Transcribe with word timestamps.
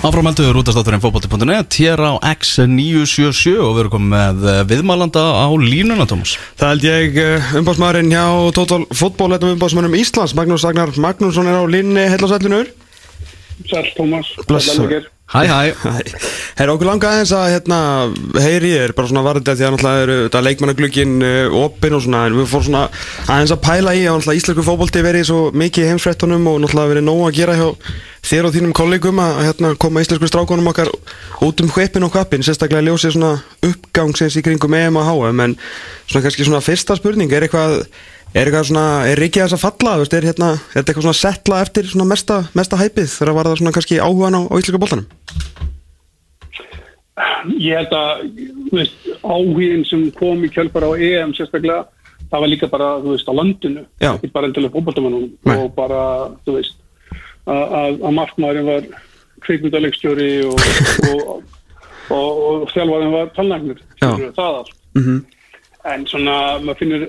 Áframeldur 0.00 0.56
útastátturinn 0.56 1.00
fókbóti.net 1.00 1.74
hér 1.76 2.00
á 2.00 2.16
X977 2.24 3.58
og 3.60 3.74
við 3.76 3.80
erum 3.82 3.92
komið 3.92 4.12
með 4.14 4.46
eh, 4.48 4.60
viðmælanda 4.70 5.20
á 5.20 5.48
línuna, 5.60 6.06
Tómas. 6.08 6.38
Það 6.56 6.70
held 6.72 6.86
ég 6.88 7.18
umbásmaðurinn 7.60 8.14
hjá 8.14 8.24
Total 8.56 8.86
Fútból 8.96 9.34
þetta 9.34 9.50
umbásmannum 9.52 9.98
Íslands, 10.00 10.32
Magnús 10.38 10.64
Agnar 10.64 10.94
Magnússon 10.96 11.52
er 11.52 11.60
á 11.60 11.64
línni, 11.68 12.06
heil 12.08 12.24
og 12.24 12.32
sællinur 12.32 12.72
Sæl, 13.68 13.90
Tómas. 13.96 14.36
Hæ, 15.30 15.46
hæ. 15.46 16.00
Herra 16.58 16.72
okkur 16.74 16.88
langa 16.88 17.06
aðeins 17.06 17.30
að 17.36 17.52
hérna, 17.52 17.76
heyri 18.42 18.72
ég 18.72 18.88
er 18.88 18.92
bara 18.98 19.06
svona 19.06 19.22
varðið 19.22 19.60
því 19.60 19.66
að 19.66 19.74
náttúrulega 19.76 20.02
eru 20.02 20.16
þetta 20.24 20.42
leikmannaglugin 20.46 21.12
uh, 21.22 21.54
opinn 21.60 21.94
og 21.94 22.02
svona 22.02 22.24
en 22.26 22.34
við 22.34 22.48
fórum 22.50 22.66
svona 22.66 22.80
aðeins 23.30 23.54
að 23.54 23.60
pæla 23.68 23.94
í 23.94 24.02
að 24.02 24.18
náttúrulega 24.18 24.40
íslensku 24.40 24.66
fókbólti 24.66 25.04
verið 25.06 25.28
svo 25.30 25.38
mikið 25.54 25.92
heimsfrettunum 25.92 26.50
og 26.50 26.58
náttúrulega 26.64 26.94
verið 26.96 27.06
nóg 27.06 27.22
að 27.28 27.38
gera 27.38 27.56
hjá 27.60 27.68
þér 28.26 28.50
og 28.50 28.56
þínum 28.56 28.76
kollegum 28.76 29.22
að 29.22 29.40
hérna, 29.46 29.72
koma 29.86 30.02
íslensku 30.02 30.32
strákonum 30.32 30.72
okkar 30.74 30.90
út 31.46 31.62
um 31.62 31.70
hvepin 31.76 32.08
og 32.08 32.14
hvapin 32.16 32.42
sérstaklega 32.44 32.90
ljósið 32.90 33.14
svona 33.14 33.36
uppgangsins 33.70 34.34
í 34.34 34.42
kringum 34.44 34.74
EM 34.82 34.98
og 34.98 35.12
HM 35.12 35.46
en 35.46 35.58
svona 36.10 36.26
kannski 36.26 36.48
svona 36.48 36.64
fyrsta 36.64 36.98
spurning 36.98 37.30
er 37.30 37.46
eitthvað 37.46 37.84
Er 38.30 38.46
eitthvað 38.46 38.68
svona, 38.68 38.82
er 39.10 39.18
Rikki 39.18 39.40
þess 39.42 39.56
að 39.56 39.62
falla, 39.64 39.92
veist, 39.98 40.12
er, 40.14 40.24
hérna, 40.28 40.52
er 40.54 40.76
þetta 40.76 40.92
eitthvað 40.92 41.06
svona 41.08 41.18
setla 41.18 41.56
eftir 41.64 41.88
svona 41.90 42.04
mesta, 42.06 42.36
mesta 42.54 42.78
hæpið 42.78 43.08
þegar 43.10 43.34
var 43.34 43.48
það 43.48 43.56
svona 43.58 43.72
kannski 43.74 43.96
áhugan 43.98 44.36
á, 44.38 44.40
á 44.46 44.54
íslika 44.54 44.78
bóltanum? 44.78 45.08
Ég 47.58 47.74
held 47.74 47.96
að 47.96 48.22
þú 48.68 48.76
veist, 48.78 49.08
áhugin 49.24 49.82
sem 49.88 50.04
kom 50.14 50.44
í 50.46 50.50
kjölpar 50.54 50.86
á 50.86 50.90
EM 50.94 51.34
sérstaklega, 51.34 51.88
það 52.30 52.44
var 52.44 52.52
líka 52.52 52.70
bara 52.70 52.92
þú 53.02 53.16
veist, 53.16 53.26
á 53.26 53.34
landinu, 53.34 53.82
Já. 53.98 54.12
ekki 54.12 54.30
bara 54.36 54.50
endilega 54.52 54.76
fókbaltamannunum 54.76 55.34
Nei. 55.50 55.56
og 55.56 55.74
bara, 55.74 56.04
þú 56.46 56.56
veist 56.60 56.78
að, 57.50 57.64
að, 57.66 57.98
að 57.98 58.16
markmaðurinn 58.20 58.70
var 58.70 58.88
kveikmyndalegstjóri 59.48 60.30
og, 60.46 60.64
og, 61.10 61.58
og, 62.14 62.40
og 62.46 62.72
þjálfarinn 62.76 63.14
var 63.18 63.34
talnagnir, 63.34 63.84
Já. 63.98 64.14
það 64.38 64.46
allt 64.62 64.74
Mm 64.94 65.20
en 65.84 66.04
svona, 66.06 66.58
maður 66.60 66.78
finnur 66.82 67.06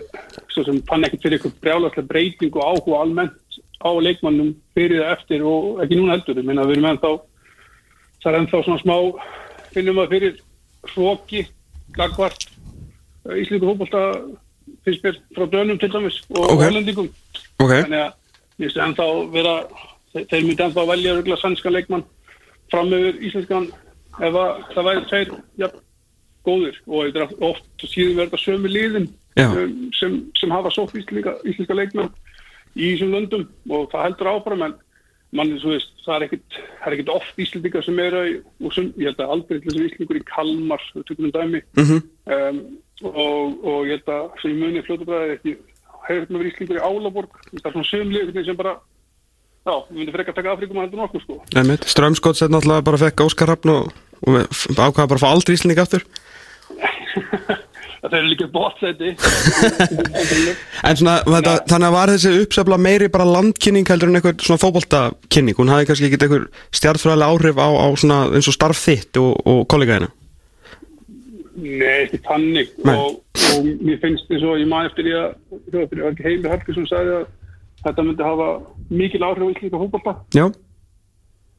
svo 0.54 0.64
sem 0.68 0.80
fann 0.88 1.04
ekkert 1.04 1.26
fyrir 1.26 1.38
eitthvað 1.38 1.58
brjálaslega 1.64 2.08
breyting 2.08 2.56
og 2.56 2.68
áhuga 2.70 3.02
almennt 3.02 3.60
á 3.84 3.90
leikmannum 4.00 4.54
fyrir 4.78 5.02
það 5.02 5.14
eftir 5.18 5.44
og 5.48 5.82
ekki 5.84 5.98
núna 6.00 6.16
heldur. 6.16 6.40
Ég 6.40 6.48
meina 6.48 6.68
við 6.70 6.78
erum 6.78 6.90
ennþá 6.92 7.12
það 8.22 8.32
er 8.32 8.40
ennþá 8.40 8.64
svona 8.64 8.84
smá 8.84 8.96
finnum 9.74 9.98
maður 9.98 10.14
fyrir 10.16 10.40
hróki 10.94 11.44
gagvart 11.98 12.48
íslíku 13.42 13.70
fótbolta 13.70 14.02
finnst 14.86 15.04
mér 15.06 15.20
frá 15.36 15.46
dönum 15.52 15.80
til 15.80 15.92
dæmis 15.92 16.22
og 16.30 16.52
Ok. 16.52 16.64
hollendingum. 16.64 17.10
Ok, 17.60 17.70
þannig 17.70 18.02
að 18.02 18.14
mér 18.58 18.66
finnst 18.66 18.82
ennþá 18.88 19.08
vera 19.34 19.56
þeir 20.14 20.44
myndi 20.48 20.64
ennþá 20.64 20.88
velja 20.88 21.16
röglega 21.18 21.42
sannska 21.42 21.70
leikmann 21.70 22.04
fram 22.72 22.94
yfir 22.94 23.20
íslenskan 23.28 23.72
ef 24.20 24.36
að 24.36 24.64
það 24.74 24.88
væri 24.88 25.06
tveir 25.10 25.34
ja, 25.58 25.70
góðir 26.48 26.78
og 26.88 27.12
þetta 27.12 27.48
oft 27.48 27.86
síðan 27.86 28.18
verður 28.18 28.32
þetta 28.32 28.44
sömu 28.46 28.72
liðin 28.72 29.10
um, 29.42 29.74
sem, 29.98 30.20
sem 30.40 30.54
hafa 30.54 30.72
sótt 30.74 30.96
íslenska, 30.98 31.38
íslenska 31.48 31.78
leikmenn 31.78 32.14
í 32.76 32.94
þessum 32.94 33.14
löndum 33.16 33.46
og 33.70 33.90
það 33.92 34.08
heldur 34.08 34.32
áfram 34.32 34.66
en 34.68 34.78
mann, 35.38 35.52
veist, 35.64 35.92
það 36.06 36.26
er 36.26 36.36
það 36.36 36.88
er 36.88 36.96
ekkit 36.98 37.12
oft 37.14 37.42
íslendingar 37.46 37.86
sem 37.86 38.00
eru 38.04 38.22
og 38.42 38.76
sem, 38.76 38.90
ég 39.00 39.12
held 39.12 39.24
að 39.24 39.34
aldrei 39.36 39.58
til 39.58 39.68
þessum 39.70 39.88
íslendingur 39.88 40.20
í 40.20 40.24
Kalmar, 40.28 40.88
um 40.96 41.34
dæmi. 41.36 41.62
Mhm. 41.80 42.02
um, 42.36 42.64
og, 43.02 43.66
og 43.66 43.88
ég 43.90 43.98
held 43.98 44.12
að 44.14 44.26
sem 44.42 44.52
ég 44.52 44.60
muni 44.62 44.84
fljóta 44.86 45.08
bræði 45.08 45.38
ekki 45.38 45.56
hefur 46.08 46.28
með 46.28 46.42
verið 46.42 46.52
íslendingur 46.52 46.82
í 46.82 46.86
Álaborg. 46.86 47.38
Það 47.52 47.70
er 47.70 47.76
svona 47.76 47.92
sömlið 47.92 48.46
sem 48.46 48.60
bara 48.60 48.76
já, 49.62 49.74
við 49.88 49.98
myndum 49.98 50.18
frekar 50.18 50.38
taka 50.38 50.56
Afrikum 50.56 50.82
að 50.82 50.88
heldur 50.88 51.04
nokkuð 51.04 51.26
sko. 51.26 51.40
Einmitt, 51.56 51.88
Strömskotts 51.90 52.44
er 52.44 52.52
náttúrulega 52.52 52.88
bara 52.90 53.02
fekk 53.06 53.26
Óskar 53.26 53.52
Raffn 53.52 53.74
og, 53.74 53.92
og 54.28 54.38
ákvaða 54.76 55.08
bara 55.08 55.20
að 55.20 55.24
fá 55.24 55.30
aldrei 55.32 55.56
íslending 55.56 55.82
aftur 55.82 56.06
það 58.02 58.16
er 58.18 58.28
líka 58.30 58.48
bótsæti 58.52 59.12
En 60.88 60.98
svona, 60.98 61.20
þetta, 61.26 61.56
þannig 61.70 61.88
að 61.88 61.96
var 61.96 62.14
þessi 62.16 62.32
uppsefla 62.46 62.80
meiri 62.82 63.12
bara 63.14 63.28
landkynning 63.30 63.92
heldur 63.92 64.12
en 64.12 64.20
eitthvað 64.20 64.46
svona 64.48 64.62
fótboltakynning? 64.64 65.58
Hún 65.60 65.72
hafði 65.74 65.90
kannski 65.90 66.10
ekkert 66.10 66.26
eitthvað 66.26 66.48
stjartfræðilega 66.80 67.36
áhrif 67.36 67.62
á, 67.62 67.68
á 67.70 67.88
svona 68.00 68.24
eins 68.32 68.50
og 68.50 68.58
starf 68.58 68.82
þitt 68.82 69.22
og, 69.22 69.36
og 69.46 69.62
kollegaðina? 69.72 70.10
Nei, 71.62 72.08
ekki 72.08 72.22
tannig 72.26 72.72
og, 72.88 73.20
og 73.52 73.70
mér 73.84 74.00
finnst 74.02 74.30
eins 74.32 74.48
og 74.48 74.58
ég 74.62 74.70
man 74.72 74.88
eftir 74.90 75.06
því 75.06 75.16
að 75.20 75.30
það 75.68 75.96
var 76.02 76.12
ekki 76.14 76.28
Heimir 76.30 76.54
Hallgrímsson 76.56 76.90
sagði 76.90 77.18
að 77.20 77.30
þetta 77.86 78.06
myndi 78.08 78.26
hafa 78.26 78.50
mikil 78.90 79.24
áhrif 79.26 79.46
á 79.46 79.52
íslenska 79.52 79.82
fótbolta. 79.82 80.14
Já, 80.38 80.46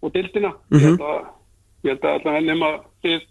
og 0.03 0.15
dildina 0.15 0.53
ég 0.73 0.87
held 0.87 1.05
að 1.07 1.21
ég 1.87 1.95
held 1.95 2.07
að 2.07 2.17
allan 2.19 2.49
nema 2.49 2.71
þið 3.05 3.29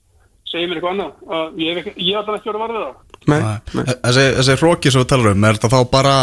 segir 0.52 0.68
mér 0.68 0.80
eitthvað 0.80 0.94
annað? 0.96 1.14
Að 1.38 1.62
ég 1.62 1.72
hef 1.72 1.82
ekki, 1.82 1.94
ég 1.98 2.18
hef 2.18 2.22
allan 2.22 2.40
ekki 2.40 2.52
verið 2.52 2.60
að 2.60 2.66
varða 2.66 2.84
það. 2.84 3.00
Nei, 3.32 3.40
nei. 3.78 3.96
Þessi, 4.18 4.58
hróki 4.60 4.92
sem 4.92 5.02
við 5.02 5.10
talar 5.12 5.32
um, 5.32 5.48
er 5.48 5.58
þetta 5.60 5.72
þá 5.72 5.80
bara 5.92 6.16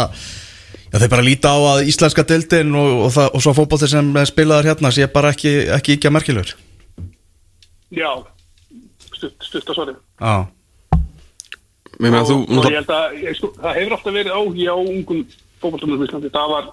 Já, 0.89 0.97
þeir 0.97 1.11
bara 1.11 1.25
líta 1.25 1.51
á 1.53 1.59
að 1.75 1.87
íslenska 1.91 2.23
dildin 2.25 2.73
og, 2.77 2.87
og, 3.05 3.11
það, 3.13 3.27
og 3.37 3.43
svo 3.45 3.51
fótbolti 3.53 3.89
sem 3.91 4.07
er 4.17 4.29
spilaðar 4.29 4.71
hérna 4.71 4.89
sé 4.93 5.05
bara 5.13 5.29
ekki, 5.35 5.51
ekki 5.75 5.97
ekki 5.97 6.09
að 6.09 6.15
merkilegur. 6.15 6.53
Já, 7.93 8.09
stutt, 9.13 9.35
stutt 9.45 9.69
að 9.69 9.77
svarið. 9.77 9.99
Já, 10.17 10.33
og, 11.99 12.17
þú 12.31 12.39
og 12.41 12.69
ég 12.71 12.79
held 12.79 12.93
að 12.95 13.19
ég, 13.21 13.37
sko, 13.37 13.51
það 13.59 13.77
hefur 13.77 13.95
alltaf 13.99 14.17
verið 14.17 14.33
áhugi 14.33 14.65
á 14.65 14.75
ungum 14.81 15.21
fótballtumum 15.61 16.01
í 16.01 16.07
Íslandi. 16.07 16.33
Það 16.33 16.53
var, 16.55 16.71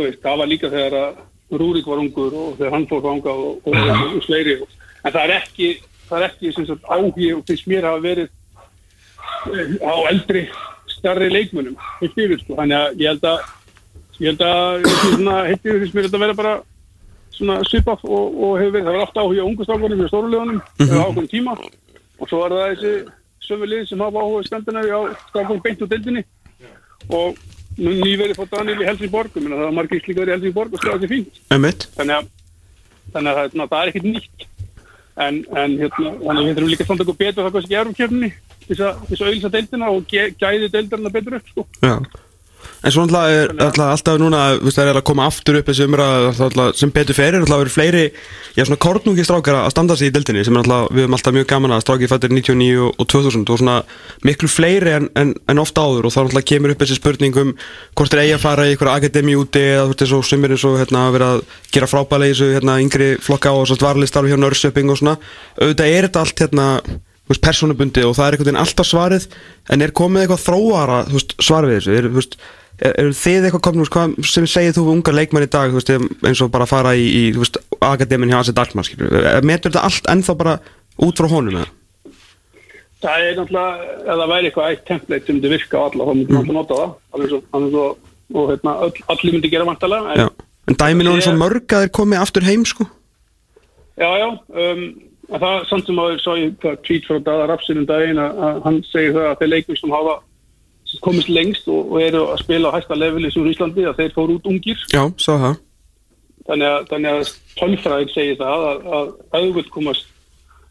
veist, 0.00 0.20
það 0.24 0.40
var 0.40 0.52
líka 0.54 0.72
þegar 0.72 0.98
að 1.02 1.22
Rúrik 1.60 1.86
var 1.86 2.00
ungur 2.00 2.32
og 2.40 2.56
þegar 2.58 2.72
hann 2.78 2.86
fór 2.88 3.02
fangað 3.04 3.42
og, 3.44 3.58
og, 3.68 3.76
og, 3.76 4.06
og 4.08 4.24
fleiri. 4.24 4.56
En 5.04 5.12
það 5.12 5.22
er 5.26 5.34
ekki, 5.36 5.68
það 6.14 6.22
er 6.22 6.28
ekki 6.30 6.54
sagt, 6.54 6.86
áhugi 6.88 7.32
og 7.34 7.42
finnst 7.48 7.68
mér 7.70 7.88
hafa 7.90 8.04
verið 8.04 8.28
eh, 9.50 9.74
á 9.82 9.94
eldri 10.12 10.46
starri 10.94 11.30
leikmunum 11.32 11.76
mér, 12.00 12.38
sko. 12.40 12.56
þannig 12.60 12.78
að 12.78 13.02
ég 13.02 13.12
held 13.12 13.28
að 13.32 13.38
ég 14.20 14.30
held 14.30 14.46
að 14.46 15.50
heitir 15.50 15.82
finnst 15.82 15.98
mér 15.98 16.08
þetta 16.08 16.20
að 16.20 16.24
vera 16.26 16.38
bara 16.38 16.54
svona 17.34 17.58
svipað 17.66 18.04
og, 18.06 18.38
og 18.38 18.54
hefur 18.60 18.76
verið, 18.76 18.86
það 18.86 18.96
var 18.96 19.04
alltaf 19.04 19.24
áhugi 19.24 19.42
á 19.42 19.48
ungu 19.48 19.66
strákunum 19.66 20.04
og 20.04 20.10
stórulegunum 20.10 20.60
mm 20.60 20.86
-hmm. 20.86 21.02
ákveðum 21.04 21.30
tíma. 21.32 21.52
Og 22.18 22.28
svo 22.28 22.44
er 22.44 22.52
það 22.54 22.70
þessi 22.70 22.92
sömu 23.48 23.66
lið 23.66 23.88
sem 23.88 24.00
hafa 24.00 24.22
áhuga 24.22 24.42
í 24.42 24.46
skandinavi 24.48 24.90
á 24.94 25.00
strákunum 25.28 25.62
beint 25.62 25.82
úr 25.82 25.90
deildinni. 25.90 26.24
Og 27.08 27.36
nú 27.76 27.90
nýverið 27.90 28.38
fótt 28.38 28.54
Daniel 28.54 28.82
í 28.82 28.88
Helsingborg. 28.88 29.30
Það 29.34 29.66
var 29.66 29.76
margir 29.78 30.02
slíka 30.04 30.20
verið 30.20 30.32
í 30.32 30.36
Helsingborg 30.36 30.72
og 30.72 30.80
skjáði 30.80 31.00
sér 31.00 31.12
fínt. 31.14 31.34
Einmitt, 31.50 31.88
þannig 31.96 32.14
að, 32.18 32.26
þannig 33.12 33.30
að 33.30 33.36
það, 33.36 33.44
er 33.44 33.68
það 33.68 33.82
er 33.82 33.88
ekkit 33.88 34.10
nýtt 34.12 34.48
en, 35.16 35.40
en 35.54 35.78
hérna, 35.78 36.12
að 36.30 36.42
við 36.42 36.52
þurfum 36.56 36.70
líka 36.72 36.86
samt 36.88 37.04
okkur 37.04 37.18
betur 37.20 37.46
það 37.46 37.56
kannski 37.56 37.80
erum 37.80 37.96
kjörni 37.96 38.30
til 38.64 38.76
þess 38.76 38.84
að 38.88 39.02
að 39.10 39.24
auðvitað 39.28 39.56
deildina 39.56 39.90
og 39.94 40.06
gæði 40.10 40.70
deildarina 40.72 41.14
betur 41.14 41.38
upp 41.38 41.50
sko. 41.52 41.66
já 41.82 41.94
En 42.84 42.92
svo 42.92 43.04
er 43.24 43.52
alltaf, 43.64 44.18
núna, 44.20 44.42
það 44.60 44.90
er 44.90 44.98
að 44.98 45.06
koma 45.08 45.26
aftur 45.30 45.56
upp 45.60 45.68
þessi 45.70 45.86
umræða 45.88 46.66
sem 46.76 46.92
betur 46.92 47.16
ferir, 47.16 47.40
alltaf 47.40 47.62
verið 47.62 47.74
fleiri, 47.74 48.02
já 48.56 48.64
svona 48.66 48.80
kornungi 48.84 49.24
strákar 49.24 49.56
að 49.62 49.70
standa 49.72 49.96
sig 49.96 50.10
í 50.10 50.14
dildinni 50.14 50.44
sem 50.44 50.56
er 50.56 50.64
alltaf, 50.64 50.90
við 50.92 51.06
höfum 51.06 51.16
alltaf 51.18 51.36
mjög 51.36 51.48
gaman 51.54 51.74
að 51.76 51.84
stráki 51.86 52.10
fættir 52.10 52.34
99 52.34 52.82
og, 52.84 52.90
og 53.00 53.08
2000 53.14 53.54
og 53.54 53.62
svona 53.62 53.78
miklu 54.28 54.50
fleiri 54.52 54.92
en, 54.98 55.08
en, 55.20 55.32
en 55.48 55.62
ofta 55.62 55.86
áður 55.86 56.10
og 56.10 56.14
þá 56.14 56.20
alltaf 56.26 56.46
kemur 56.50 56.74
upp 56.74 56.84
þessi 56.84 56.98
spurning 57.00 57.40
um 57.40 57.54
hvort 57.96 58.14
er 58.14 58.24
eigi 58.24 58.36
að 58.36 58.44
fara 58.44 58.68
í 58.68 58.74
einhverja 58.74 58.98
akademi 59.00 59.38
úti 59.40 59.64
eða 59.64 59.88
þú 59.88 59.96
veist, 59.96 60.14
og 60.18 60.28
sumir 60.28 60.54
eins 60.54 60.66
og 60.68 60.78
hérna 60.82 61.06
verið 61.14 61.32
að 61.32 61.42
gera 61.74 61.90
frábælega 61.90 62.30
í 62.30 62.36
þessu 62.36 62.52
hérna 62.58 62.78
yngri 62.84 63.10
flokka 63.24 63.56
og 63.56 63.66
svo 63.70 63.80
varlistarfi 63.80 64.34
hjá 64.34 64.38
nörsöping 64.40 64.92
og 64.92 65.00
svona, 65.00 65.16
auðvitað 65.58 65.96
er 65.96 66.08
þetta 66.08 66.24
allt 66.24 66.44
hérna 66.44 66.68
veist, 67.30 67.42
persónubundi 67.44 68.04
og 68.04 68.16
það 68.18 68.26
er 68.26 68.36
einhvern 68.36 68.50
veginn 68.50 68.62
alltaf 68.64 68.90
svarið 68.90 69.28
en 69.72 69.86
er 69.86 69.94
komið 69.96 70.24
eitthvað 70.24 70.44
þróara 70.44 71.00
veist, 71.12 71.36
svar 71.42 71.68
við 71.68 71.78
þessu, 71.78 71.96
er, 71.98 72.10
veist, 72.16 72.36
er, 72.80 72.92
er 72.92 73.12
þið 73.20 73.48
eitthvað 73.48 73.64
komin, 73.68 73.92
hvað 73.96 74.18
sem 74.32 74.48
segir 74.50 74.76
þú 74.76 74.88
við 74.88 74.96
unga 74.98 75.16
leikmenn 75.18 75.46
í 75.46 75.52
dag, 75.52 75.78
eins 75.78 76.44
og 76.44 76.52
bara 76.54 76.68
fara 76.68 76.96
í, 76.98 77.06
í 77.30 77.48
akademin 77.84 78.32
hjá 78.32 78.42
Asi 78.42 78.56
Darkman 78.56 78.86
skilur, 78.86 79.24
metur 79.46 79.72
þetta 79.72 79.86
allt 79.88 80.12
ennþá 80.12 80.36
bara 80.42 80.58
út 81.04 81.18
frá 81.18 81.30
honum 81.32 81.62
eða? 81.62 81.72
það 83.04 83.26
er 83.26 83.38
náttúrulega, 83.38 83.86
ef 84.00 84.18
það 84.18 84.30
væri 84.32 84.48
eitthvað 84.48 84.70
eitt 84.70 84.84
template 84.88 85.26
sem 85.26 85.36
myndi 85.36 85.52
virka 85.52 85.80
á 85.80 85.84
alla, 85.84 86.06
þá 86.08 86.12
myndi 86.14 86.36
mm. 86.36 86.52
nota 86.56 86.78
það. 86.80 86.92
Alveg 87.14 87.32
svo, 87.32 87.86
og 88.34 88.52
hérna, 88.52 88.74
allir 89.12 89.34
myndi 89.36 89.50
gera 89.52 89.66
vantalega 89.68 90.14
Já, 90.16 90.28
en 90.70 90.78
dæmin 90.80 91.10
er 91.10 91.24
svo 91.24 91.34
Ég- 91.34 91.42
mörg 91.42 91.74
að 91.76 91.84
þeir 91.84 91.92
komið 91.98 92.22
aftur 92.24 92.46
heim 92.48 92.64
sko. 92.68 92.86
Já, 94.00 94.08
já, 94.18 94.28
um, 94.32 94.86
en 95.30 95.42
það 95.42 95.66
samt 95.70 95.88
sem 95.88 96.00
að 96.02 96.12
ég 96.12 96.22
sá 96.22 96.30
ég 96.38 96.54
hvað 96.62 96.78
tweet 96.86 97.08
frá 97.08 97.18
Dada 97.18 97.48
Rapsin 97.50 97.82
um 97.82 97.88
daginn 97.88 98.22
að, 98.22 98.40
að 98.46 98.62
hann 98.68 98.80
segir 98.90 99.16
það 99.16 99.28
að 99.30 99.36
þeir 99.42 99.52
leikum 99.52 99.80
sem 99.80 99.94
hafa 99.94 100.16
komist 101.02 101.30
lengst 101.32 101.68
og, 101.72 101.90
og 101.90 102.02
eru 102.04 102.24
að 102.30 102.42
spila 102.44 102.70
á 102.70 102.76
hæsta 102.76 102.98
leveli 102.98 103.30
sem 103.34 103.46
Íslandi 103.50 103.86
að 103.88 104.00
þeir 104.02 104.14
fóru 104.14 104.38
út 104.38 104.50
ungir. 104.50 104.82
Já, 104.94 105.02
svo 105.18 105.36
það. 105.42 105.60
Þannig 106.44 106.68
að, 106.70 106.96
að 107.10 107.30
tölfræðin 107.58 108.12
segir 108.12 108.40
það 108.40 108.66
að, 108.70 109.12
að 109.34 109.52
vilt 109.58 109.70
komast 109.74 110.10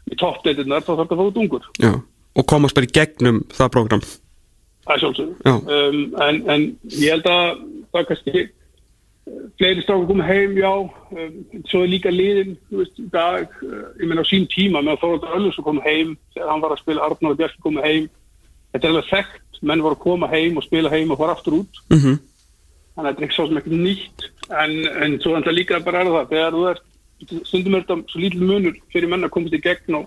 í 0.08 0.18
toppdeitinnar 0.20 0.84
þá 0.86 0.92
þarf 0.94 1.08
það 1.08 1.16
að 1.16 1.20
fóra 1.20 1.32
út 1.32 1.40
ungur. 1.44 1.72
Já, 1.82 1.92
og 2.38 2.46
komast 2.48 2.78
bara 2.78 2.88
í 2.88 2.94
gegnum 2.94 3.42
það 3.52 3.74
program 3.74 4.06
það 4.84 4.94
er 4.94 5.02
sjálfsögum 5.02 5.34
Já. 5.44 5.54
um, 5.54 6.00
en, 6.26 6.40
en 6.50 6.66
ég 6.92 7.14
held 7.14 7.28
að 7.30 7.48
það 7.94 8.06
kannski 8.10 8.44
fleiri 9.58 9.82
strákar 9.84 10.08
komið 10.10 10.28
heim, 10.28 10.58
já. 10.58 10.72
Um, 11.14 11.62
svo 11.70 11.84
er 11.84 11.92
líka 11.92 12.12
liðin, 12.12 12.58
þú 12.68 12.82
veist, 12.82 13.00
í 13.00 13.06
dag 13.12 13.56
uh, 13.64 13.86
ég 14.00 14.10
meina 14.10 14.24
á 14.24 14.28
sín 14.28 14.44
tíma, 14.52 14.82
með 14.84 15.00
Þorvaldur 15.02 15.38
Öllus 15.38 15.60
kom 15.64 15.80
heim, 15.84 16.14
þegar 16.34 16.52
hann 16.52 16.64
var 16.64 16.74
að 16.74 16.82
spila 16.82 17.06
Arnar 17.06 17.34
og 17.34 17.40
Bjarki 17.40 17.64
komið 17.64 17.88
heim, 17.88 18.08
þetta 18.74 18.88
er 18.88 18.94
alveg 18.94 19.10
þekkt 19.12 19.60
menn 19.64 19.84
voru 19.84 19.96
að 19.96 20.04
koma 20.04 20.28
heim 20.32 20.58
og 20.60 20.66
spila 20.66 20.92
heim 20.92 21.12
og 21.14 21.20
fara 21.20 21.36
aftur 21.36 21.60
út. 21.62 21.84
Mhm. 21.90 22.18
þannig 22.94 23.08
að 23.08 23.14
þetta 23.14 23.22
er 23.22 23.26
ekki 23.26 23.34
svo 23.34 23.46
sem 23.48 23.56
ekkert 23.58 23.80
nýtt. 23.84 24.26
En, 24.54 24.72
en 25.02 25.14
svo 25.18 25.30
er 25.32 25.40
þetta 25.40 25.54
líka 25.54 25.78
bara 25.82 26.02
er 26.04 26.10
það 26.14 26.28
þegar 26.30 26.52
þú 26.54 26.66
er, 26.70 26.82
stundum 27.48 27.74
er 27.74 27.80
þetta 27.82 28.12
svo 28.12 28.20
lítil 28.22 28.44
munur 28.44 28.76
fyrir 28.92 29.10
menn 29.10 29.26
að 29.26 29.32
komast 29.34 29.56
í 29.56 29.60
gegn 29.64 29.96
og, 29.98 30.04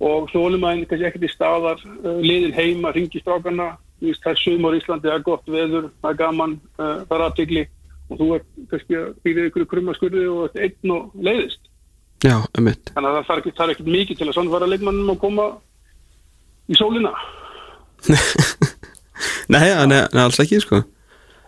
og 0.00 0.32
þólumæðin 0.32 0.88
kannski 0.90 1.06
ekkert 1.06 1.28
í 1.28 1.30
staðar 1.30 1.84
uh, 1.84 2.18
liðin 2.24 2.56
heima, 2.56 2.90
ringi 2.96 3.20
strákarna 3.22 3.76
það 4.00 4.32
er 4.32 4.40
sumar 4.40 4.74
í 4.74 4.80
Íslandi, 4.80 5.06
það 5.06 5.18
er 5.18 5.26
gott 5.28 5.46
veður 5.46 5.90
það 6.00 6.10
er 6.10 6.18
gaman, 6.24 6.56
uh, 6.80 6.98
það 7.04 7.14
er 7.18 7.24
aðtegli 7.28 7.64
og 8.10 8.18
þú 8.20 8.28
er 8.36 8.44
kannski 8.70 8.96
að 9.00 9.08
býða 9.24 9.48
ykkur 9.50 9.66
krumma 9.70 9.94
skurði 9.96 10.26
og 10.30 10.48
þetta 10.50 10.64
einn 10.66 10.94
og 10.96 11.12
leiðist. 11.28 11.60
Já, 12.20 12.36
um 12.58 12.64
mitt 12.66 12.90
þannig 12.92 13.08
að 13.10 13.14
það 13.20 13.28
þarf 13.30 13.40
ekki, 13.42 13.52
það 13.56 13.64
er 13.66 13.74
ekkert 13.74 13.92
mikið 13.96 14.18
til 14.20 14.26
að 14.28 14.34
svona 14.36 14.54
fara 14.54 14.66
leikmannum 14.68 15.12
að 15.14 15.20
koma 15.22 15.46
í 16.68 16.74
sólina. 16.76 17.12
Nei, 19.50 19.66
nei, 19.66 19.86
nei, 20.14 20.22
alls 20.22 20.38
ekki, 20.40 20.60
sko. 20.62 20.78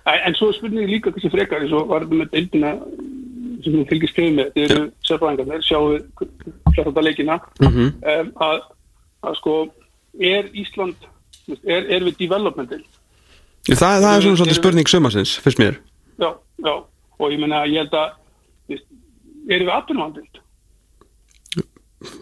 En, 0.04 0.18
en 0.26 0.34
svo 0.36 0.48
er 0.50 0.56
spurningi 0.58 0.88
líka 0.90 1.12
kannski 1.14 1.30
frekar 1.32 1.62
eins 1.62 1.72
og 1.76 1.86
var 1.92 2.02
þetta 2.04 2.18
með 2.18 2.32
deildina 2.34 2.72
sem 3.62 3.76
þú 3.76 3.84
fylgist 3.92 4.12
skrifið 4.16 4.34
með, 4.40 4.48
þetta 4.56 4.74
eru 4.74 4.86
sérfræðingarnir, 5.06 5.62
sjáu 5.62 5.84
flesta 6.74 7.04
leikina 7.06 7.36
Mhm. 7.62 7.86
um, 8.02 8.32
að, 8.48 8.58
að 9.30 9.36
sko 9.38 9.54
er 10.32 10.50
Ísland, 10.58 11.06
er, 11.62 11.86
er 11.94 12.04
við 12.08 12.18
developmentil? 12.24 12.82
Það, 13.70 14.02
það 14.02 14.10
er 14.16 14.24
svona 14.26 14.40
svolítið 14.42 14.58
spurning 14.58 14.90
sumarsins, 14.90 15.36
fyrst 15.44 15.62
mér 15.62 15.78
Já, 16.20 16.30
já, 16.64 16.74
og 17.18 17.32
ég 17.32 17.40
menna 17.40 17.64
ég 17.68 17.84
held 17.84 17.96
að, 17.96 18.16
erum 19.48 19.68
við 19.68 19.76
atvinnuvandild? 19.76 20.40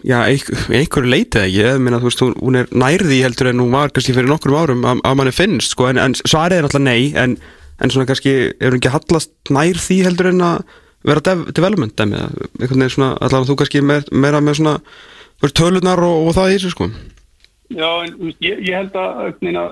Já, 0.04 0.18
einhver, 0.26 0.60
einhverju 0.76 1.10
leitið 1.10 1.46
ekki. 1.46 1.56
Ég 1.60 1.80
meina, 1.80 2.00
þú 2.00 2.10
veist, 2.10 2.22
hún, 2.40 2.58
er 2.60 2.68
nærði 2.76 3.22
heldur 3.24 3.50
en 3.50 3.62
hún 3.62 3.72
var 3.72 3.92
kannski 3.94 4.14
fyrir 4.16 4.28
nokkrum 4.30 4.58
árum 4.58 4.84
að, 4.88 5.00
að 5.08 5.16
manni 5.20 5.32
finnst, 5.34 5.74
sko, 5.74 5.88
en, 5.90 6.00
en 6.02 6.16
svarið 6.20 6.58
er 6.58 6.66
náttúrulega 6.66 6.88
nei 6.88 7.22
en, 7.22 7.36
en 7.80 7.92
svona 7.92 8.08
kannski, 8.10 8.34
er 8.60 8.72
hún 8.72 8.80
ekki 8.80 8.90
að 8.90 8.96
hallast 8.98 9.52
nær 9.52 9.80
því 9.80 9.98
heldur 10.08 10.30
en 10.32 10.44
að 10.50 10.74
vera 11.08 11.24
dev, 11.24 11.46
development 11.56 11.96
dæmi, 11.96 12.18
eða 12.18 12.48
einhvern 12.60 12.84
veginn 12.84 12.92
svona 12.96 13.14
allavega 13.16 13.48
þú 13.48 13.56
kannski 13.62 13.84
meir, 13.88 14.04
meira 14.12 14.42
með 14.44 14.60
svona 14.60 14.74
veist, 15.40 15.56
tölunar 15.56 16.04
og, 16.04 16.26
og 16.28 16.36
það 16.36 16.50
í 16.50 16.58
þessu, 16.58 16.74
sko. 16.74 16.90
Já, 17.70 17.88
en 18.04 18.34
ég, 18.44 18.60
ég 18.66 18.74
held 18.76 19.00
að, 19.00 19.32
neina, 19.46 19.64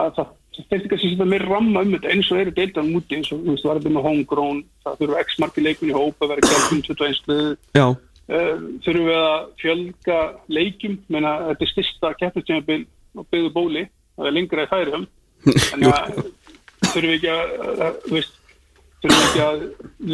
að 0.00 0.16
það 0.20 0.32
það 0.54 0.66
finnst 0.70 0.88
kannski 0.90 1.10
setja 1.12 1.26
meira 1.28 1.48
ramma 1.48 1.82
um 1.84 1.92
þetta 1.94 2.12
eins 2.14 2.30
og 2.30 2.40
eru 2.42 2.54
deildan 2.54 2.90
múti 2.92 3.18
eins 3.18 3.30
og 3.34 3.42
þú 3.42 3.54
veist, 3.54 3.66
var 3.68 3.80
þetta 3.80 3.94
með 3.96 4.06
homegrown, 4.08 4.60
það 4.84 5.00
þurfa 5.02 5.24
x 5.24 5.38
marki 5.42 5.64
leikun 5.64 5.90
í 5.90 5.96
hópa, 5.96 6.28
vera 6.30 6.46
kjálfum 6.46 6.84
21 6.88 7.30
liðu 7.30 7.50
Já, 7.78 7.86
uh, 7.88 8.54
þurfum 8.86 9.08
við 9.10 9.18
að 9.18 9.48
fjölga 9.62 10.20
leikjum, 10.58 10.96
menna 11.14 11.34
þetta 11.50 11.66
er 11.66 11.72
styrsta 11.72 12.14
keppnistjöfnbil 12.22 12.80
á 12.86 13.22
byggðu 13.22 13.52
bóli 13.54 13.84
það 14.14 14.30
er 14.30 14.38
lengra 14.38 14.66
í 14.66 14.72
færum 14.72 15.06
en 15.50 15.86
að 15.90 16.16
þurfum 16.92 17.10
við 17.10 17.16
ekki 17.18 17.34
að, 17.34 17.54
að 17.88 18.00
þú 18.06 18.16
veist, 18.18 18.40
þurfum 19.04 19.24
ekki 19.28 19.42
að 19.44 19.62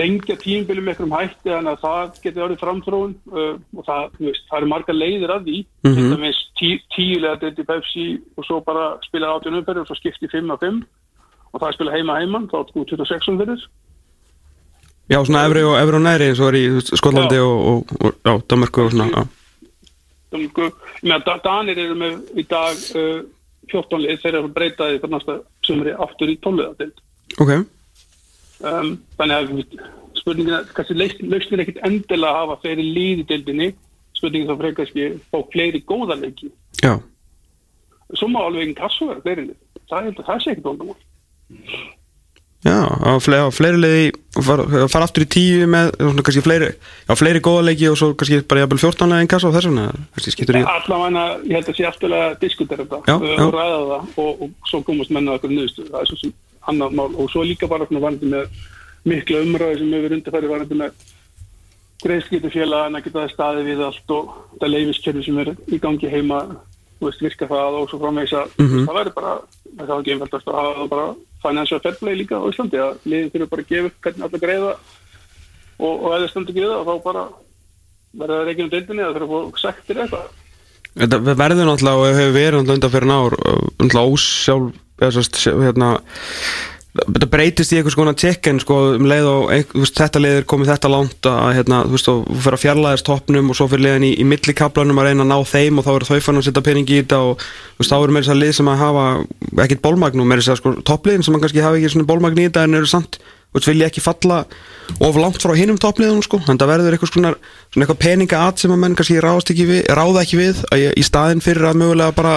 lengja 0.01 0.37
tímbilum 0.43 0.85
með 0.87 0.93
einhverjum 1.01 1.17
hætti 1.17 1.51
þannig 1.55 1.73
að 1.73 1.83
það 1.87 2.21
getur 2.25 2.45
orðið 2.47 2.63
framþróun 2.65 3.13
uh, 3.33 3.53
og 3.79 3.85
það, 3.89 4.07
veist, 4.27 4.45
það 4.51 4.59
eru 4.61 4.71
margar 4.75 4.99
leiðir 4.99 5.35
að 5.37 5.45
því 5.49 5.59
Mhm. 5.87 5.97
þetta 6.01 6.19
með 6.25 6.41
tí, 6.61 6.71
tíulega 6.97 7.41
þetta 7.45 7.63
í 7.65 7.69
Pepsi 7.71 8.07
og 8.37 8.45
svo 8.49 8.61
bara 8.67 8.87
spila 9.07 9.31
18 9.39 9.55
umferð 9.61 9.81
og 9.85 9.89
svo 9.89 9.97
skipti 10.01 10.29
5 10.33 10.51
af 10.57 10.61
5 10.67 10.83
og 11.53 11.61
það 11.61 11.69
er 11.69 11.77
spila 11.79 11.95
heima 11.97 12.19
heimann, 12.21 12.49
þá 12.51 12.57
er 12.61 12.69
sko 12.71 12.85
26 12.85 13.31
umferðir 13.33 13.63
já, 15.11 15.19
svona 15.27 15.45
efri 15.49 15.63
og, 15.67 15.75
efri 15.81 15.97
og 15.99 16.05
næri 16.05 16.29
eins 16.31 16.41
og 16.41 16.49
er 16.53 16.59
í 16.61 16.65
Skotlandi 16.87 17.39
Já. 17.41 17.43
og, 17.43 17.95
og, 18.05 18.15
og, 18.35 18.43
Danmarku 18.51 18.85
og 18.85 18.93
svona 18.93 19.09
já. 19.11 19.25
Danmörku. 20.31 20.69
Ég 21.03 21.03
meina, 21.03 21.19
Da- 21.27 21.41
Danir 21.43 21.79
eru 21.83 21.97
með 21.99 22.21
í 22.39 22.45
dag 22.47 22.77
uh, 22.95 23.23
14 23.73 23.99
lið, 24.05 24.21
þeir 24.23 24.35
eru 24.39 24.47
að 24.47 24.55
breyta 24.55 24.87
því 24.91 25.01
fyrir 25.03 25.15
næsta 25.17 25.35
sumri 25.67 25.93
aftur 26.07 26.31
í 26.31 26.37
12 26.43 26.61
liða 26.61 26.91
Ok, 27.41 27.51
um, 28.65 28.91
þannig 29.19 29.37
að 29.37 29.53
við- 29.59 29.79
spurningin 30.21 30.57
er 30.59 30.67
kannski 30.77 30.97
lausnir 31.01 31.62
ekkit 31.65 31.79
endilega 31.87 32.33
að 32.33 32.41
hafa 32.43 32.59
fleiri 32.65 32.85
lið 32.95 33.23
í 33.23 33.29
deildinni. 33.31 33.71
Spurningin 34.19 34.51
þá 34.51 34.57
fyrir 34.61 34.77
kannski 34.81 35.07
fá 35.33 35.39
fleiri 35.55 35.81
góða 35.89 36.19
leiki. 36.21 36.51
Já. 36.83 36.99
Svo 38.19 38.29
má 38.29 38.43
alveg 38.45 38.67
einn 38.69 38.77
kassu 38.77 39.09
vera 39.09 39.23
fleiri 39.25 39.47
lið. 39.49 39.57
Það, 39.91 40.12
það 40.27 40.43
sé 40.45 40.53
ekkit 40.55 40.69
vandamál. 40.69 41.01
Já, 42.61 42.77
á 42.85 43.17
fleiri, 43.25 43.41
á 43.41 43.51
fleiri 43.57 43.79
leiði 43.81 44.09
fara, 44.45 44.65
fara 44.93 45.07
aftur 45.09 45.25
í 45.25 45.29
tíu 45.33 45.65
með 45.73 45.95
svona 45.97 46.25
kannski 46.27 46.43
fleiri, 46.45 46.67
já, 47.09 47.15
fleiri 47.17 47.41
góða 47.41 47.62
leiki 47.71 47.89
og 47.89 47.97
svo 47.97 48.11
kannski 48.21 48.43
bara 48.51 48.67
jafnvel 48.67 48.81
14 48.83 49.09
leið 49.15 49.23
en 49.25 49.31
kassa 49.33 49.49
og 49.49 49.55
þess 49.57 49.71
vegna 49.71 49.87
í 50.61 50.61
allavega 50.75 51.23
ég 51.49 51.55
held 51.57 51.71
að 51.73 51.79
sé 51.79 51.87
aftur 51.89 52.12
að 52.19 52.35
diskutera 52.43 52.85
þetta 52.85 53.15
og 53.17 53.57
ræða 53.57 53.79
það 53.89 54.21
og, 54.27 54.45
og 54.45 54.69
svo 54.69 54.83
komast 54.91 55.15
menna 55.17 55.39
okkur 55.39 55.55
nýðustu 55.55 55.87
það 55.89 56.03
er 56.05 56.11
svo 56.12 56.19
sem 56.21 56.35
annar 56.69 56.91
mál 56.93 57.15
og 57.17 57.31
svo 57.33 57.43
líka 57.47 57.69
bara 57.69 57.87
svona 57.87 58.01
varandi 58.05 58.27
með 58.31 58.49
mikla 59.05 59.41
umræði 59.47 59.79
sem 59.79 59.93
hefur 59.97 60.12
undirfæri 60.19 60.49
varandi 60.51 60.75
með 60.83 60.91
greiðskiptu 62.05 62.51
félagana 62.53 63.01
geta 63.05 63.23
það 63.25 63.33
staði 63.35 63.65
við 63.69 63.81
allt 63.85 64.11
og 64.17 64.29
þetta 64.55 64.69
leifiskerfi 64.73 65.25
sem 65.27 65.39
er 65.43 65.51
í 65.69 65.79
gangi 65.81 66.09
heima 66.12 66.41
þú 67.01 67.09
veist, 67.09 67.21
virka 67.25 67.47
það 67.49 67.77
og 67.81 67.89
svo 67.91 67.99
framvegis 68.01 68.33
að 68.37 68.49
Mhm. 68.61 68.87
það 68.89 68.97
verður 68.99 69.15
bara, 69.15 69.33
það 69.77 69.91
er 69.91 70.01
ekki 70.01 70.12
einfaldast 70.15 70.47
að 70.49 70.55
hafa 70.61 70.75
það 70.81 70.89
bara 70.91 71.07
financial 71.43 71.81
fair 71.81 71.95
play 72.01 72.15
líka 72.17 72.37
á 72.37 72.45
Íslandi 72.51 72.77
að 72.81 72.97
liðin 73.09 73.31
þurfa 73.33 73.51
bara 73.51 73.62
að 73.62 73.69
gefa 73.69 73.91
hvernig 74.01 74.25
allir 74.27 74.41
greiða 74.45 74.73
og, 75.81 75.95
og 76.05 76.07
það 76.12 76.25
ekki 76.51 76.61
við 76.61 76.73
það 76.73 76.85
þá 76.89 77.03
bara 77.05 77.23
verður 78.21 78.37
það 78.37 78.47
reikinu 78.51 78.71
deildinni 78.71 79.03
eða 79.03 79.15
þurfa 79.17 79.41
að 79.41 79.51
fá 79.53 79.59
sektir 79.65 79.97
eða 79.97 80.05
eitthvað 80.05 80.29
Þetta 80.91 81.19
verður 81.39 81.67
náttúrulega 81.71 81.99
og 82.01 82.17
hefur 82.19 82.33
verið 82.35 82.57
náttúrulega 82.59 82.75
undan 82.75 82.91
fyrir 82.91 83.11
ár 83.15 83.35
náttúrulega 83.79 84.11
ósjálf 84.11 84.73
eða 84.75 84.90
hérna 85.00 85.94
þetta 86.91 87.29
breytist 87.31 87.70
í 87.70 87.79
einhvers 87.79 87.94
konar 87.94 88.17
check-in 88.19 88.58
sko 88.62 88.76
um 88.97 89.06
leið 89.08 89.26
og 89.31 89.44
veist, 89.79 89.94
þetta 89.94 90.23
leið 90.23 90.38
er 90.41 90.47
komið 90.50 90.73
þetta 90.73 90.91
langt 90.91 91.29
að 91.31 91.52
hérna, 91.55 91.82
þú 91.87 91.94
veist, 91.94 92.08
þú 92.08 92.38
fyrir 92.43 92.56
að 92.56 92.62
fjarlæðast 92.64 93.06
toppnum 93.06 93.52
og 93.52 93.58
svo 93.58 93.69
fyrir 93.70 93.85
leiðin 93.87 94.06
í, 94.08 94.12
í 94.19 94.26
millikablanum 94.26 94.99
að 94.99 95.11
reyna 95.11 95.26
að 95.26 95.31
ná 95.31 95.50
þeim 95.52 95.79
og 95.79 95.87
þá 95.87 95.91
eru 95.93 96.08
þau 96.08 96.25
fann 96.26 96.41
að 96.41 96.47
setja 96.49 96.64
pening 96.67 96.91
í 96.91 96.99
þetta 96.99 97.20
og 97.29 97.44
veist, 97.79 97.93
þá 97.93 97.99
eru 98.00 98.17
meira 98.17 98.26
þess 98.26 98.35
að 98.35 98.41
lið 98.43 98.55
sem 98.58 98.73
að 98.73 98.82
hafa 98.82 99.05
ekkit 99.67 99.85
bólmagnum, 99.87 100.31
meira 100.31 100.43
þess 100.43 100.55
að 100.56 100.61
sko 100.62 100.75
toppliðin 100.91 101.26
sem 101.26 101.38
kannski 101.38 101.62
hafa 101.64 101.79
ekki 101.79 101.93
svona 101.94 102.11
bólmagn 102.11 102.43
í 102.43 102.49
þetta 102.49 102.67
en 102.67 102.81
eru 102.81 102.91
samt 102.91 103.20
þú 103.50 103.58
veist, 103.58 103.69
vilja 103.70 103.91
ekki 103.91 104.05
falla 104.05 104.41
of 105.00 105.19
langt 105.20 105.43
frá 105.43 105.55
hinum 105.58 105.79
toppliðunum 105.81 106.25
sko, 106.26 106.41
þannig 106.47 106.56
að 106.56 106.64
það 106.64 106.73
verður 106.75 106.97
eitthvað 106.97 107.12
svona, 107.12 107.35
svona 107.70 107.87
eitthvað 107.87 108.02
peninga 108.06 108.41
at 108.47 108.62
sem 108.62 108.75
að 108.75 108.82
menn 108.85 108.97
kannski 108.99 109.19
ekki 109.20 109.69
við, 109.69 109.83
ráða 109.99 110.25
ekki 110.25 110.40
við 110.40 110.64
að, 110.71 110.87
í 110.95 111.04
staðin 111.07 111.45
fyrir 111.45 111.71
að 111.71 111.80
mögulega 111.83 112.16
bara 112.16 112.35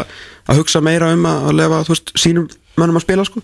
að 0.49 0.61
hugsa 0.61 0.83
meira 0.83 1.13
um 1.15 1.25
að, 1.29 1.49
að 1.49 1.57
lefa, 1.61 1.81
þú 1.87 1.95
veist, 1.95 2.13
sínum 2.19 2.47
mönnum 2.77 2.99
að 2.99 3.05
spila 3.07 3.27
sko. 3.29 3.43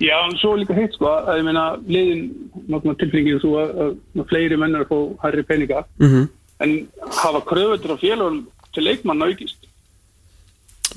Já, 0.00 0.16
en 0.16 0.36
svo 0.40 0.54
líka 0.56 0.72
hitt 0.76 0.94
sko 0.96 1.10
að 1.12 1.42
ég 1.42 1.44
meina 1.44 1.64
liðin, 1.84 2.28
náttúrulega 2.66 3.00
tilfringið 3.02 3.40
svo 3.42 3.56
að, 3.60 3.72
að, 3.84 3.96
að 4.16 4.28
fleiri 4.30 4.60
menn 4.60 4.78
að 4.78 4.86
fá 4.88 5.26
hærri 5.26 5.44
peninga. 5.48 5.82
Mm 6.00 6.28
en 6.60 6.88
hafa 7.22 7.40
kröfutur 7.40 7.96
á 7.96 8.02
félagum 8.02 8.44
til 8.74 8.84
leikmann 8.84 9.24
aukist. 9.24 9.66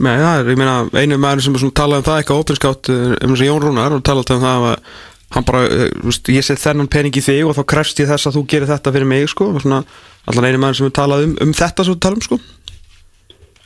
Nei, 0.02 0.18
það 0.18 0.40
er, 0.40 0.48
ég 0.50 0.58
meina, 0.58 0.76
einu 0.98 1.20
maður 1.22 1.46
sem 1.46 1.56
er 1.56 1.62
svona 1.62 1.78
talað 1.78 2.02
um 2.02 2.08
það 2.08 2.20
eitthvað 2.20 2.44
opinskátt 2.44 2.90
um 2.94 3.34
þess 3.34 3.44
að 3.44 3.50
Jón 3.50 3.62
Rúnar 3.62 3.94
og 3.94 4.06
talað 4.06 4.34
um 4.34 4.42
það 4.42 4.66
að 4.72 4.88
hann 5.34 5.46
bara, 5.48 5.64
eh, 5.66 5.90
veist, 6.04 6.30
ég 6.30 6.46
set 6.46 6.62
þennan 6.62 6.90
pening 6.94 7.16
í 7.18 7.24
þig 7.24 7.48
og 7.48 7.56
þá 7.58 7.64
krefst 7.74 8.02
ég 8.04 8.10
þess 8.12 8.30
að 8.30 8.38
þú 8.38 8.44
gerir 8.54 8.70
þetta 8.70 8.94
fyrir 8.96 9.10
mig, 9.10 9.26
sko, 9.32 9.50
og 9.54 9.64
svona, 9.64 9.84
allan 10.30 10.50
einu 10.50 10.62
maður 10.62 10.80
sem 10.80 10.90
er 10.90 10.96
talað 11.00 11.26
um, 11.28 11.34
um 11.42 11.54
þetta 11.58 11.88
svo 11.88 11.96
tala 11.96 12.20
um, 12.20 12.26
sko. 12.28 12.40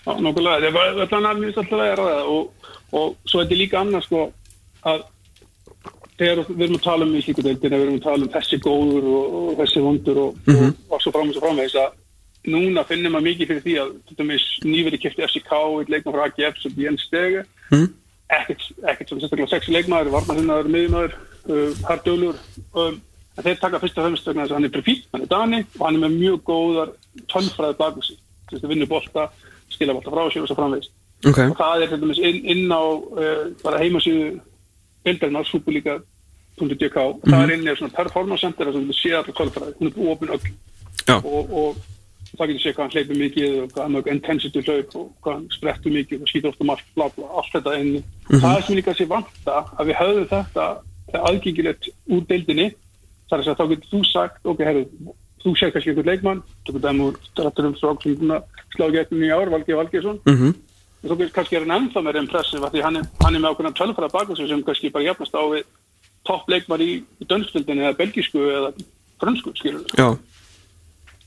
Já, 0.08 0.14
nokkulega, 0.24 0.72
það 0.72 1.04
allan 1.04 1.30
að 1.32 1.44
mjög 1.44 1.62
alltaf 1.62 1.78
að 1.84 1.94
ræða. 2.00 2.18
Og, 2.32 2.74
og 2.96 3.16
svo 3.28 3.42
er 3.42 3.48
þetta 3.48 3.62
líka 3.62 3.80
annað 3.82 4.08
sko 4.08 4.26
að 4.88 5.06
þegar 6.18 6.44
við 6.50 6.66
erum 6.66 6.80
að 6.80 6.86
tala 6.88 7.06
um 7.06 7.14
í 7.14 7.22
slíkudeildina, 7.26 7.78
við 7.78 7.86
erum 7.86 8.00
að 8.00 8.06
tala 8.08 8.26
um 8.26 8.34
þessi 8.34 8.60
góður 8.64 9.08
og, 9.12 9.38
og 9.38 9.60
þessi 9.62 9.84
hundur 9.86 10.22
og, 10.24 10.38
Mhm. 10.48 10.72
og, 10.72 10.96
og 10.96 11.04
svo 11.04 11.14
fram 11.14 11.30
og 11.30 11.36
svo 11.36 11.44
framvegis 11.46 11.78
að 11.78 11.96
núna 12.48 12.84
finnum 12.88 13.14
maður 13.14 13.28
mikið 13.28 13.50
fyrir 13.52 13.64
því 13.66 13.76
að 13.82 13.94
þetta 14.10 14.24
nýveri 14.72 15.00
kipti 15.04 15.26
FCK, 15.28 15.52
eitt 15.82 15.90
leikmann 15.92 16.16
frá 16.16 16.26
AGF 16.26 16.62
sem 16.64 16.78
Jens 16.80 17.04
Stege, 17.08 17.44
mm. 17.72 17.88
ekkert, 18.40 18.68
ekkert 18.88 19.10
sem 19.10 19.20
sérstaklega 19.20 19.52
sexi 19.52 19.76
leikmaður, 19.76 20.14
varnaðinnaður, 20.16 20.72
miðjumæður, 20.74 21.18
uh, 21.50 21.72
hardölur 21.88 22.38
um, 22.74 23.00
en 23.38 23.46
þeir 23.46 23.60
taka 23.62 23.82
fyrst 23.82 23.98
og 24.00 24.08
fremst 24.08 24.30
vegna 24.30 24.46
þess 24.46 24.54
að 24.54 24.58
hann 24.58 24.68
er 24.70 24.76
profít, 24.76 25.08
hann 25.14 25.26
er 25.26 25.32
dani 25.32 25.64
og 25.66 25.84
hann 25.86 26.00
er 26.00 26.04
með 26.06 26.16
mjög 26.18 26.40
góðar 26.50 26.94
tölfræði 27.34 27.80
baku 27.82 28.06
sig, 28.06 28.22
þess 28.52 28.64
að 28.64 28.74
vinna 28.74 28.90
bolta 28.90 29.28
skila 29.74 29.98
bolta 29.98 30.14
frá 30.14 30.24
sér 30.32 30.46
og 30.46 30.52
svo 30.52 30.60
framvegist 30.60 30.96
Ok, 31.26 31.40
og 31.48 31.58
það 31.58 31.84
er 31.84 31.92
til 31.92 32.02
dæmis 32.04 32.22
inn, 32.22 32.40
inn 32.54 32.72
á 32.74 32.84
uh, 32.84 33.44
bara 33.64 33.82
heimasíðu 33.82 34.32
bildarinnar 35.08 35.48
superliga.dk 35.50 36.98
og 37.04 37.22
það 37.26 37.44
er 37.44 37.54
inn 37.56 37.68
í 37.68 37.78
svona 37.78 37.96
performance 37.96 38.46
center 38.46 38.70
þar 38.70 38.78
sem 38.78 38.90
þú 38.90 38.98
sé 38.98 39.14
allir 39.18 39.38
tölfræði, 39.40 39.78
hún 39.80 39.94
er 39.94 40.12
ofin 40.14 40.36
öll 40.38 40.52
og, 41.18 41.54
og 41.62 41.86
það 42.36 42.52
getur 42.52 42.64
sé 42.64 42.74
hvað 42.74 42.84
hann 42.84 42.94
hleypur 42.96 43.20
mikið 43.22 43.56
og 43.62 43.72
hvað 43.72 43.84
hann 43.84 43.96
mjög 43.96 44.10
intensity 44.14 44.64
hlaup 44.66 44.96
og 45.00 45.08
hvað 45.24 45.38
hann 45.38 45.48
sprettur 45.56 45.96
mikið 45.96 46.24
og 46.24 46.32
skýtur 46.32 46.52
ofta 46.52 46.68
margt 46.68 46.94
bla 46.98 47.08
bla, 47.16 47.30
allt 47.40 47.56
þetta 47.56 47.76
inni. 47.82 48.04
Það 48.28 48.50
er 48.52 48.66
sem 48.68 48.78
líka 48.78 48.96
sé 48.98 49.08
vanta 49.10 49.58
að 49.78 49.90
við 49.90 50.00
höfum 50.02 50.30
þetta 50.34 50.68
aðgengilegt 51.14 51.90
úr 52.12 52.26
deildinni. 52.28 52.74
Þar 53.30 53.44
að 53.44 53.58
þá 53.60 53.66
getur 53.72 53.90
þú 53.92 54.02
sagt, 54.12 54.40
ok, 54.48 54.60
herru, 54.64 54.86
þú 55.44 55.54
sér 55.60 55.72
kannski 55.72 55.92
einhvern 55.92 56.08
leikmann, 56.12 56.44
tökum 56.66 56.82
dæmi 56.82 57.04
úr 57.08 57.18
Dratturum 57.36 57.76
Strók 57.76 58.02
sem 58.04 58.12
er 58.14 58.20
búin 58.22 58.36
að 58.38 58.44
slá 58.76 58.86
gegnum 58.92 59.24
í 59.24 59.32
ár, 59.32 59.50
Valgeir 59.52 59.78
Valgeirsson, 59.78 60.20
Mhm. 60.26 60.54
og 61.04 61.10
þú 61.12 61.18
getur 61.18 61.34
kannski 61.36 61.56
er 61.56 61.66
hann 61.66 61.76
ennþá 61.90 62.04
meira 62.04 62.20
impressiv 62.24 62.64
af 62.64 62.72
því 62.72 62.82
hann 62.84 62.96
er, 62.98 63.04
hann 63.24 63.36
er 63.36 63.40
með 63.40 63.52
ákveðna 63.56 63.74
tölfara 63.76 64.36
sig 64.36 64.48
sem 64.48 64.64
kannski 64.64 64.92
bara 64.92 65.04
jafnast 65.04 65.36
á 65.36 65.44
við 65.52 65.64
topp 66.26 66.48
leikmann 66.50 66.82
í, 66.82 67.04
dönstildinni 67.26 67.84
eða 67.84 67.98
belgísku 67.98 68.40
eða 68.40 68.74
frönsku, 69.20 69.54
skilur 69.56 69.86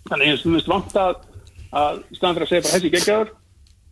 Þannig 0.09 0.27
eins 0.29 0.41
og 0.41 0.51
þú 0.51 0.55
veist 0.57 0.69
vant 0.69 0.95
að, 0.97 1.15
að 1.73 2.03
staðan 2.17 2.35
fyrir 2.35 2.47
að 2.47 2.51
segja 2.51 2.63
bara 2.65 2.75
þessi 2.75 2.91
geggjaður, 2.91 3.31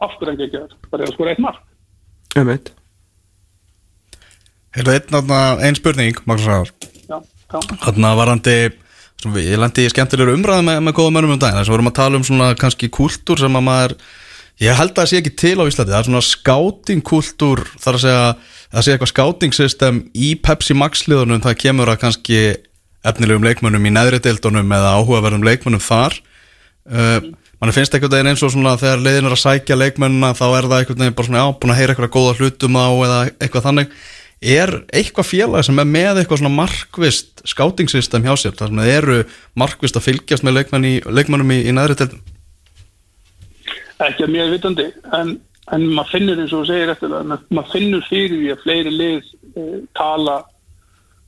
aftur 0.00 0.26
hann 0.26 0.38
geggjaður, 0.40 0.73
bara 0.90 1.04
að 1.04 1.12
skora 1.12 1.30
eitt 1.30 1.38
mark. 1.45 1.61
Hefur 4.76 4.92
einn, 4.92 5.32
einn 5.64 5.78
spurning, 5.78 6.20
Magnús 6.28 6.72
Já, 7.08 7.16
já. 7.16 7.18
Þarna 7.84 8.14
varandi 8.18 8.58
Ég 9.34 9.58
lendi 9.58 9.82
í 9.82 9.90
skemmtilegur 9.90 10.37
umræði 10.37 10.62
með, 10.68 10.76
með 10.87 10.94
góða 10.94 11.12
mönnum 11.16 11.32
um 11.34 11.38
daginn. 11.42 11.58
Þess 11.58 11.66
að 11.66 11.72
við 11.72 11.75
vorum 11.75 11.90
að 11.90 11.96
tala 11.96 12.18
um 12.18 12.26
svona 12.28 12.48
kannski 12.58 12.90
kúltúr 12.94 13.40
sem 13.42 13.56
að 13.58 13.64
maður 13.66 13.94
Ég 14.58 14.75
held 14.75 14.90
að 14.90 14.98
það 14.98 15.08
sé 15.10 15.18
ekki 15.20 15.32
til 15.38 15.56
á 15.58 15.64
Íslandi. 15.70 15.92
Það 15.94 15.98
er 15.98 16.06
svona 16.08 16.26
skátingkúltúr 16.26 17.60
þar 17.78 17.98
að 17.98 18.04
segja 18.04 18.22
að 18.28 18.84
sé 18.84 18.94
eitthvað 18.94 19.10
skátingsystem 19.12 20.00
í 20.18 20.30
Pepsi 20.42 20.75
Max 20.75 21.04
liðunum. 21.06 21.42
Það 21.44 21.60
kemur 21.62 21.92
að 21.92 22.00
kannski 22.02 22.40
efnilegum 23.06 23.46
leikmönnum 23.46 23.87
í 23.87 23.92
neðri 23.94 24.18
deildunum 24.22 24.75
eða 24.75 24.96
áhugaverðum 24.98 25.46
leikmönnum 25.46 25.82
þar. 25.82 26.18
Uh, 26.90 27.30
mann 27.62 27.75
finnst 27.75 27.94
einhvern 27.94 28.16
veginn 28.16 28.32
eins 28.32 28.42
og 28.46 28.50
svona 28.54 28.75
þegar 28.80 29.04
leiðin 29.04 29.30
er 29.30 29.37
að 29.37 29.42
sækja 29.44 29.78
leikmönnuna 29.78 30.34
þá 30.34 30.46
er 30.48 30.68
það 30.70 30.78
einhvern 30.80 31.02
veginn 31.04 31.18
bara 31.18 31.30
svona 31.30 31.42
já, 31.42 31.54
búin 31.58 31.75
að 31.75 31.78
heyra 31.78 31.94
eitthvað 31.94 32.14
góða 32.14 32.37
hlutum 32.38 32.78
á 32.78 32.87
eða 32.90 33.18
eitthvað 33.38 33.66
þannig 33.68 33.96
er 34.40 34.75
eitthvað 34.95 35.30
félag 35.33 35.66
sem 35.66 35.78
er 35.83 35.88
með 35.88 36.21
eitthvað 36.21 36.42
svona 36.42 36.54
markvist 36.54 37.42
skátingsystem 37.49 38.26
hjá 38.26 38.35
sér 38.38 38.59
þar 38.59 38.71
sem 38.71 38.83
það 38.83 38.92
eru 38.95 39.18
markvist 39.59 39.99
að 39.99 40.07
fylgjast 40.11 40.47
með 40.47 40.61
leikmenn 40.61 40.87
í, 40.87 40.95
leikmönnum 41.07 41.54
í, 41.57 41.62
í 41.66 41.75
neðri 41.75 41.99
deildum 41.99 42.23
ekki 44.07 44.28
að 44.28 44.35
mér 44.37 44.52
vitandi 44.52 44.87
en, 45.18 45.35
en 45.75 45.88
maður 45.90 46.12
finnur 46.12 46.38
eins 46.45 46.52
og 46.52 46.62
þú 46.62 46.71
segir 46.71 46.92
eftir 46.95 47.11
það 47.14 47.35
maður 47.35 47.73
finnur 47.73 48.07
fyrir 48.07 48.37
því 48.37 48.52
að 48.54 48.62
fleiri 48.62 48.95
lið 48.95 49.33
e, 49.59 49.66
tala 49.99 50.38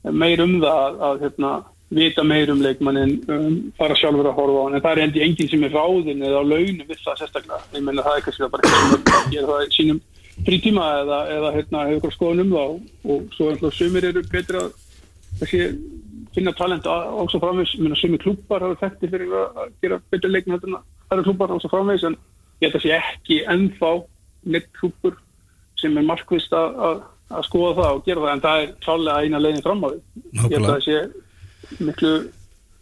meir 0.09 0.41
um 0.41 0.57
það 0.61 0.79
að, 0.79 1.01
að 1.07 1.25
hérna, 1.25 1.51
vita 1.91 2.23
meir 2.23 2.51
um 2.53 2.61
leikmannin 2.63 3.17
um, 3.29 3.57
fara 3.77 3.97
sjálfur 3.99 4.29
að 4.31 4.37
horfa 4.39 4.57
á 4.57 4.63
hann. 4.63 4.77
En 4.77 4.83
það 4.85 4.93
er 4.93 5.03
endi 5.05 5.23
enginn 5.25 5.51
sem 5.51 5.65
er 5.67 5.75
ráðin 5.75 6.23
eða 6.25 6.41
á 6.41 6.43
launum 6.47 6.87
við 6.87 7.03
það 7.03 7.19
sérstaklega. 7.19 7.61
Ég 7.75 7.85
menna 7.85 8.05
það 8.05 8.17
er 8.17 8.25
kannski 8.27 8.49
bara 8.55 8.69
eitthvað 8.69 9.19
sem 9.19 9.33
gera 9.35 9.49
það 9.51 9.65
í 9.65 9.75
sínum 9.75 10.01
frítíma 10.47 10.85
eða, 11.01 11.19
eða 11.35 11.51
hérna, 11.55 11.83
hefur 11.87 11.97
eitthvað 11.97 12.15
skoðan 12.15 12.43
um 12.45 12.53
það 12.55 12.71
og 13.13 13.35
svo 13.35 13.49
alltaf 13.51 13.75
sumir 13.77 14.07
eru 14.09 14.23
betri 14.31 14.61
að 14.61 14.71
þessi, 15.41 15.61
finna 16.35 16.53
talent 16.57 16.87
ás 16.87 17.35
og 17.35 17.43
framvegs, 17.43 17.75
sumir 17.99 18.23
klúpar 18.23 18.65
hafa 18.65 18.79
þekkti 18.85 19.11
fyrir 19.11 19.35
að 19.37 19.73
gera 19.83 19.99
en 19.99 20.51
að 20.51 20.65
það 20.65 21.17
eru 21.17 21.27
klúpar 21.29 21.55
ás 21.55 21.67
og 21.67 21.73
framvegs 21.73 22.07
en 22.09 22.17
ég 22.61 22.67
held 22.69 22.79
að 22.79 22.85
sé 22.85 22.93
ekki 22.97 23.39
ennþá 23.53 23.93
neitt 24.53 24.69
klúpur 24.77 25.17
sem 25.81 25.97
er 25.97 26.05
markvist 26.05 26.53
að, 26.53 26.77
að, 26.87 27.01
að 27.37 27.47
skoða 27.47 27.73
það 27.79 27.95
og 27.95 28.05
gera 28.05 28.25
það 28.25 28.35
en 28.35 28.45
það 28.45 28.61
er 28.61 28.75
klálega 28.85 29.25
eina 29.25 29.41
leiðin 29.41 29.65
fram 29.65 29.83
á 29.85 29.87
því. 29.89 29.99
Ég 30.37 30.55
held 30.55 30.61
að 30.61 30.71
það 30.71 30.85
sé 30.87 31.81
miklu 31.81 32.13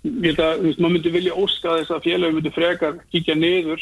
ég 0.03 0.27
held 0.29 0.43
að 0.43 0.59
þú 0.59 0.67
veist, 0.67 0.79
maður 0.79 0.93
myndi 0.95 1.15
vilja 1.15 1.39
óska 1.39 1.77
þess 1.77 1.95
að 1.95 2.05
félagum 2.07 2.37
myndi 2.39 2.53
frekar 2.55 2.99
kíkja 3.11 3.35
niður 3.35 3.81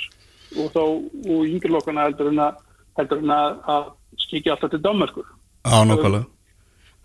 og 0.57 0.71
þá 0.73 0.81
og 0.81 1.41
yngjurlokkana 1.45 2.07
heldur 2.07 2.31
en 2.31 2.43
að 2.47 2.63
heldur 2.97 3.21
en 3.23 3.33
að, 3.33 3.59
að 3.73 3.87
kíkja 4.27 4.55
alltaf 4.55 4.73
til 4.73 4.83
Danmarkur 4.83 5.29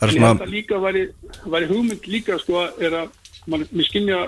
Það 0.00 0.08
er 0.08 0.10
En 0.10 0.10
svona, 0.10 0.30
að 0.42 0.50
líka 0.50 0.78
væri, 0.82 1.02
væri 1.46 1.68
hugmynd 1.70 2.06
líka 2.10 2.38
sko 2.42 2.64
er 2.82 2.96
að 3.04 3.12
man, 3.46 3.62
mér 3.70 3.86
skynja 3.86 4.18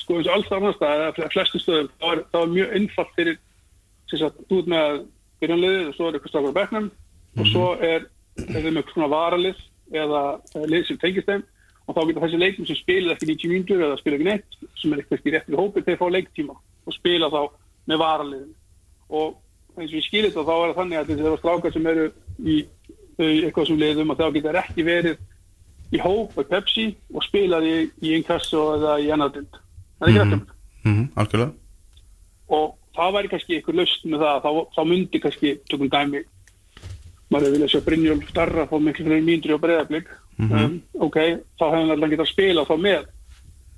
sko 0.00 0.18
eins 0.18 0.28
og 0.28 0.34
alls 0.34 0.52
annar 0.52 0.76
stað 0.76 1.04
eða 1.06 1.30
flestu 1.32 1.60
stöðum 1.62 1.88
þá 1.96 2.06
er, 2.10 2.22
þá 2.32 2.38
er 2.42 2.52
mjög 2.52 2.74
einfalt 2.78 3.14
fyrir 3.16 3.38
sagt, 4.12 4.42
þú 4.50 4.58
ert 4.60 4.70
með 4.72 4.98
byrjanliðið 5.42 5.88
og 5.88 5.96
svo 5.96 6.08
er 6.08 6.18
eitthvað 6.18 6.34
stakur 6.34 6.56
bekknum 6.58 6.90
og 7.38 7.48
svo 7.48 7.66
er, 7.78 8.06
er 8.42 8.58
þeim 8.58 8.76
eitthvað 8.80 8.94
svona 8.96 9.10
varalið 9.12 9.62
eða 10.02 10.22
lið 10.68 10.86
sem 10.88 11.00
tengist 11.00 11.30
þeim 11.30 11.46
og 11.86 11.96
þá 11.96 12.02
getur 12.08 12.24
þessi 12.26 12.40
leikum 12.42 12.68
sem 12.68 12.78
spilir 12.78 13.14
ekki 13.14 13.30
90 13.32 13.52
mínútur 13.52 13.86
eða 13.86 14.00
spila 14.00 14.18
ekki 14.18 14.28
neitt 14.28 14.58
sem 14.80 14.92
er 14.92 15.02
eitthvað 15.02 15.18
ekki 15.18 15.34
rétt 15.34 15.48
við 15.50 15.60
hópið 15.62 15.88
þeir 15.88 16.00
fá 16.02 16.06
leiktíma 16.16 16.58
og 16.58 16.96
spila 16.96 17.30
þá 17.32 17.40
með 17.90 18.02
varaliðin 18.04 18.52
og 19.12 19.40
eins 19.76 19.90
og 19.90 19.98
ég 19.98 20.06
skilir 20.06 20.30
þetta 20.30 20.46
þá 20.48 20.54
er 20.54 20.70
það 20.72 20.78
þannig 20.80 21.00
að 21.00 21.10
þessi 21.12 21.36
strákar 21.40 21.74
sem 21.74 21.86
eru 21.92 22.06
í 22.42 22.56
eitthvað 23.22 23.68
sem 23.68 23.80
liðum 23.80 24.12
að 24.12 24.20
þá 24.22 24.26
getur 24.36 24.58
ekki 24.62 24.86
verið 24.86 25.22
í 25.92 26.00
hóp 26.02 26.36
með 26.38 26.50
Pepsi 26.52 26.86
og 27.12 27.24
spilaði 27.26 27.74
í 28.02 28.14
inkasso 28.16 28.62
eða 28.76 28.98
í 29.02 29.10
ennardild. 29.12 29.58
Það 29.98 30.06
er 30.06 30.12
ekki 30.12 30.22
rættum. 30.22 30.44
mm 30.84 31.02
algjörlega 31.22 31.52
Og 32.52 32.72
það 32.96 33.14
væri 33.16 33.32
kannski 33.32 33.56
eitthvað 33.56 33.78
löst 33.80 34.04
með 34.04 34.24
það, 34.24 34.38
þá, 34.44 34.50
þá 34.76 34.82
myndi 34.88 35.20
kannski, 35.22 35.52
tökum 35.70 35.90
dæmi, 35.92 36.22
maður 37.32 37.54
viljað 37.54 37.72
sjá 37.72 37.80
Brynjólf 37.86 38.28
starra 38.28 38.66
fá 38.68 38.76
miklu 38.76 39.06
fyrir 39.06 39.24
mínutri 39.24 39.56
á 39.56 39.62
breyðablík. 39.62 40.10
um, 40.42 40.74
ok, 41.06 41.16
þá 41.56 41.64
hefur 41.64 41.78
hann 41.78 41.94
alltaf 41.94 42.12
getað 42.12 42.26
að 42.26 42.32
spila 42.32 42.66
þá 42.68 42.74
með 42.80 43.06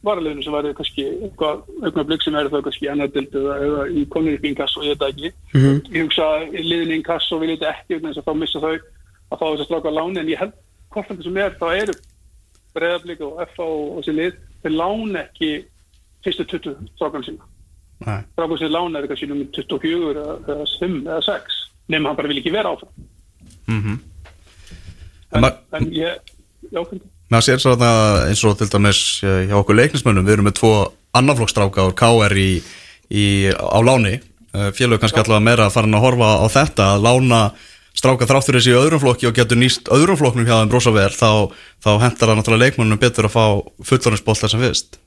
varaliðinu 0.05 0.43
sem 0.45 0.55
væri 0.55 0.73
kannski 0.79 1.05
eitthvað 1.27 1.63
augnablík 1.89 2.23
sem 2.25 2.35
væri 2.37 2.51
þá 2.53 2.59
kannski 2.67 2.87
í 2.87 2.91
ennardild 2.93 3.37
eða, 3.41 3.85
í 3.89 4.03
konur 4.13 4.37
upp 4.39 4.45
í 4.45 4.51
inkasso, 4.53 4.83
ég 4.85 4.95
veit 4.95 5.03
það 5.03 5.13
ekki. 5.15 5.31
Ég 5.95 6.05
hugsa 6.05 6.27
að 6.35 6.59
liðinu 6.61 6.93
í 6.95 6.99
inkasso 7.01 7.39
vil 7.41 7.51
þetta 7.55 7.71
ekki, 7.75 7.95
vegna 7.97 8.13
þess 8.13 8.23
að 8.23 8.29
þá 8.29 8.35
missa 8.43 8.63
þau 8.65 8.75
að 8.75 9.39
fá 9.41 9.45
þess 9.49 9.63
að 9.65 9.69
stráka 9.71 9.95
láni 9.97 10.21
en 10.23 10.31
ég 10.35 10.41
held 10.43 10.53
hvort 10.95 11.09
þetta 11.11 11.27
sem 11.29 11.41
er 11.45 11.57
þá 11.61 11.67
eru 11.83 11.95
breyðablík 12.75 13.21
og 13.25 13.43
FA 13.55 13.65
og 13.71 13.99
þessi 14.03 14.15
lið 14.19 14.39
þeir 14.65 14.75
lána 14.79 15.23
ekki 15.25 15.51
fyrstu 16.25 16.45
20 16.55 16.89
strákan 16.97 17.25
sína. 17.27 17.51
Strákan 18.35 18.59
sem 18.61 18.73
lána 18.75 18.99
er 18.99 19.07
eitthvað 19.07 19.21
sínum 19.23 19.43
24 19.55 20.15
eða, 20.15 20.37
eða 20.49 20.67
5 20.81 21.01
eða 21.05 21.21
6 21.29 21.61
nema 21.95 22.09
hann 22.11 22.17
bara 22.19 22.31
vil 22.33 22.41
ekki 22.41 22.53
vera 22.55 22.73
áfram. 22.75 22.93
En 23.69 24.01
en, 25.35 25.41
ma- 25.41 25.53
en 25.79 25.89
ég 25.93 26.19
jákvæmdi 26.73 27.05
maður 27.05 27.24
sér 27.43 27.63
svo 27.63 27.75
að 27.75 28.29
eins 28.29 28.43
og 28.47 28.57
til 28.59 28.69
dæmis 28.71 29.01
eh, 29.25 29.45
hjá 29.49 29.57
okkur 29.59 29.79
leiknismönnum, 29.79 30.27
við 30.27 30.37
erum 30.37 30.49
með 30.49 30.57
tvo 30.61 30.73
annaflokkstráka 31.19 31.87
úr 31.89 31.95
KR 31.99 32.35
í, 32.39 32.51
í, 33.11 33.27
á 33.51 33.79
láni. 33.83 34.19
Eh, 34.55 34.71
félög 34.77 35.03
kannski 35.03 35.23
allavega 35.23 35.47
meira 35.49 35.69
að 35.69 35.77
fara 35.77 35.91
að 35.91 36.05
horfa 36.05 36.31
á 36.39 36.47
þetta 36.53 36.89
að 36.95 37.07
lána 37.09 37.41
stráka 37.95 38.27
þráttur 38.29 38.59
þessi 38.59 38.75
í 38.75 38.79
öðrum 38.79 39.03
flokki 39.03 39.29
og 39.31 39.37
getur 39.39 39.59
nýst 39.59 39.91
öðrum 39.95 40.19
flokknum 40.19 40.47
hjá 40.47 40.57
þeim 40.61 40.73
brosa 40.73 40.95
vel 40.95 41.11
þá, 41.15 41.51
þá 41.83 41.91
hentar 42.03 42.31
það 42.31 42.41
náttúrulega 42.41 42.69
leikmönnum 42.69 43.03
betur 43.03 43.29
að 43.29 43.37
fá 43.37 43.45
fullorðinsbolta 43.91 44.51
sem 44.51 44.63
fyrst. 44.63 44.99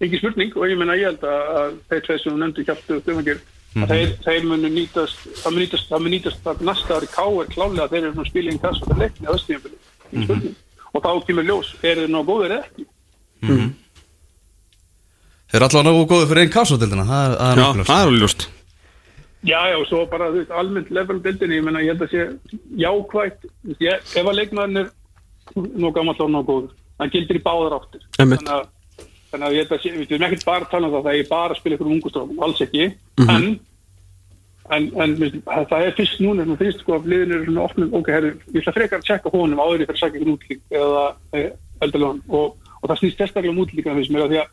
Ekki 0.00 0.20
spurning 0.20 0.56
og 0.56 0.68
ég 0.68 0.80
menna 0.80 0.96
ég 0.96 1.12
held 1.12 1.24
að, 1.24 1.52
að 1.60 1.76
þeir 1.90 2.02
tveir 2.08 2.22
sem 2.22 2.32
þú 2.32 2.40
nefndi 2.40 2.66
kjáttu 2.66 2.96
og 2.96 3.04
stjórnangir 3.04 3.44
að 3.84 3.92
þeir, 3.92 4.12
þeir 4.24 4.46
munu 4.48 4.70
nýtast 4.72 5.26
það 5.42 5.52
mun 5.52 5.62
nýtast, 5.64 5.88
það 5.90 6.04
mun 6.04 6.14
nýtast 6.14 6.48
að 6.48 6.62
næsta 6.68 6.96
ári 6.96 7.10
káir 7.12 7.50
klálega 7.52 7.84
að 7.84 7.92
þeir 7.92 8.02
eru 8.02 8.14
svona 8.14 8.30
spila 8.30 8.54
í 8.54 8.60
kass 8.62 8.80
og 8.82 8.90
það 8.92 9.02
leikni 9.02 9.28
á 9.28 9.36
östíðanbili 9.36 9.78
ekki 10.06 10.24
spurning 10.24 10.54
og 10.94 11.02
þá 11.02 11.10
kemur 11.26 11.44
ljós, 11.48 11.72
eru 11.82 12.04
þeir 12.06 12.12
nóg 12.14 12.26
góðir 12.30 12.54
eða 12.56 12.64
ekki? 12.66 12.86
Þeir 15.46 15.60
eru 15.60 15.66
allavega 15.68 15.86
nógu 15.90 16.06
góði 16.10 16.28
fyrir 16.30 16.42
einn 16.44 16.52
kassotildina 16.54 17.04
það, 17.06 17.24
er- 17.26 17.36
er 17.36 17.56
Já, 17.60 17.62
nokkulega 17.62 17.88
það 17.90 18.00
er 18.00 18.06
alveg 18.10 18.22
ljóst. 18.22 18.46
Já, 19.46 19.60
já, 19.70 19.76
og 19.78 19.86
svo 19.86 20.00
bara, 20.10 20.30
þú 20.32 20.40
veist, 20.40 20.50
almennt 20.58 20.88
level 20.90 21.18
bildinni, 21.22 21.58
ég 21.60 21.64
menna, 21.64 21.82
ég 21.84 21.92
held 21.94 22.02
að 22.02 22.10
sé 22.10 22.22
jákvægt, 22.82 23.44
ég, 23.78 24.00
ef 24.16 24.26
að 24.26 24.38
leikmaðurinn 24.40 24.80
er 24.82 24.88
nú 25.54 25.92
gammal 25.94 26.16
og 26.18 26.30
nú 26.34 26.40
góður, 26.48 26.72
það 26.98 27.12
gildir 27.14 27.38
í 27.38 27.42
báðar 27.44 27.76
áttir. 27.78 28.02
Þannig 28.18 28.50
að, 28.50 28.64
þannig 29.30 29.46
að 29.46 29.54
ég 29.54 29.62
held 29.62 29.76
að 29.76 29.82
sé, 29.84 29.92
við 30.00 30.10
erum 30.16 30.26
ekkert 30.26 30.44
bara 30.48 30.64
að 30.66 30.70
tala 30.72 30.88
um 30.88 30.96
það, 30.96 31.04
það 31.06 31.20
er 31.20 31.28
bara 31.30 31.54
að 31.54 31.60
spila 31.60 31.76
ykkur 31.78 31.92
ungustráðum, 31.94 32.42
alls 32.42 32.64
ekki, 32.66 32.88
en, 33.28 33.46
en, 34.74 34.86
en 35.02 35.16
það 35.70 35.84
er 35.84 35.96
fyrst 35.96 36.20
núna, 36.22 36.44
sem 36.46 36.58
fyrst 36.60 36.82
sko 36.82 36.96
að 36.96 37.08
liðin 37.12 37.34
eru 37.36 37.46
svona 37.48 37.66
opnum, 37.66 37.92
ok, 37.98 38.10
herru, 38.14 38.32
ég 38.52 38.62
ætla 38.62 38.74
frekar 38.76 39.02
að 39.02 39.08
tjekka 39.08 39.32
honum 39.34 39.62
áður 39.62 39.82
ég 39.82 39.90
fyrir 39.90 39.96
að 39.96 40.02
sækja 40.02 40.20
ykkur 40.20 40.32
útlík 40.34 40.76
eða 40.80 41.04
e, 41.32 41.44
eldalega 41.86 42.38
og, 42.38 42.70
og 42.80 42.90
það 42.90 43.00
snýst 43.02 43.22
sérstaklega 43.22 43.54
um 43.54 43.62
að 43.62 44.32
því 44.32 44.40
að 44.42 44.52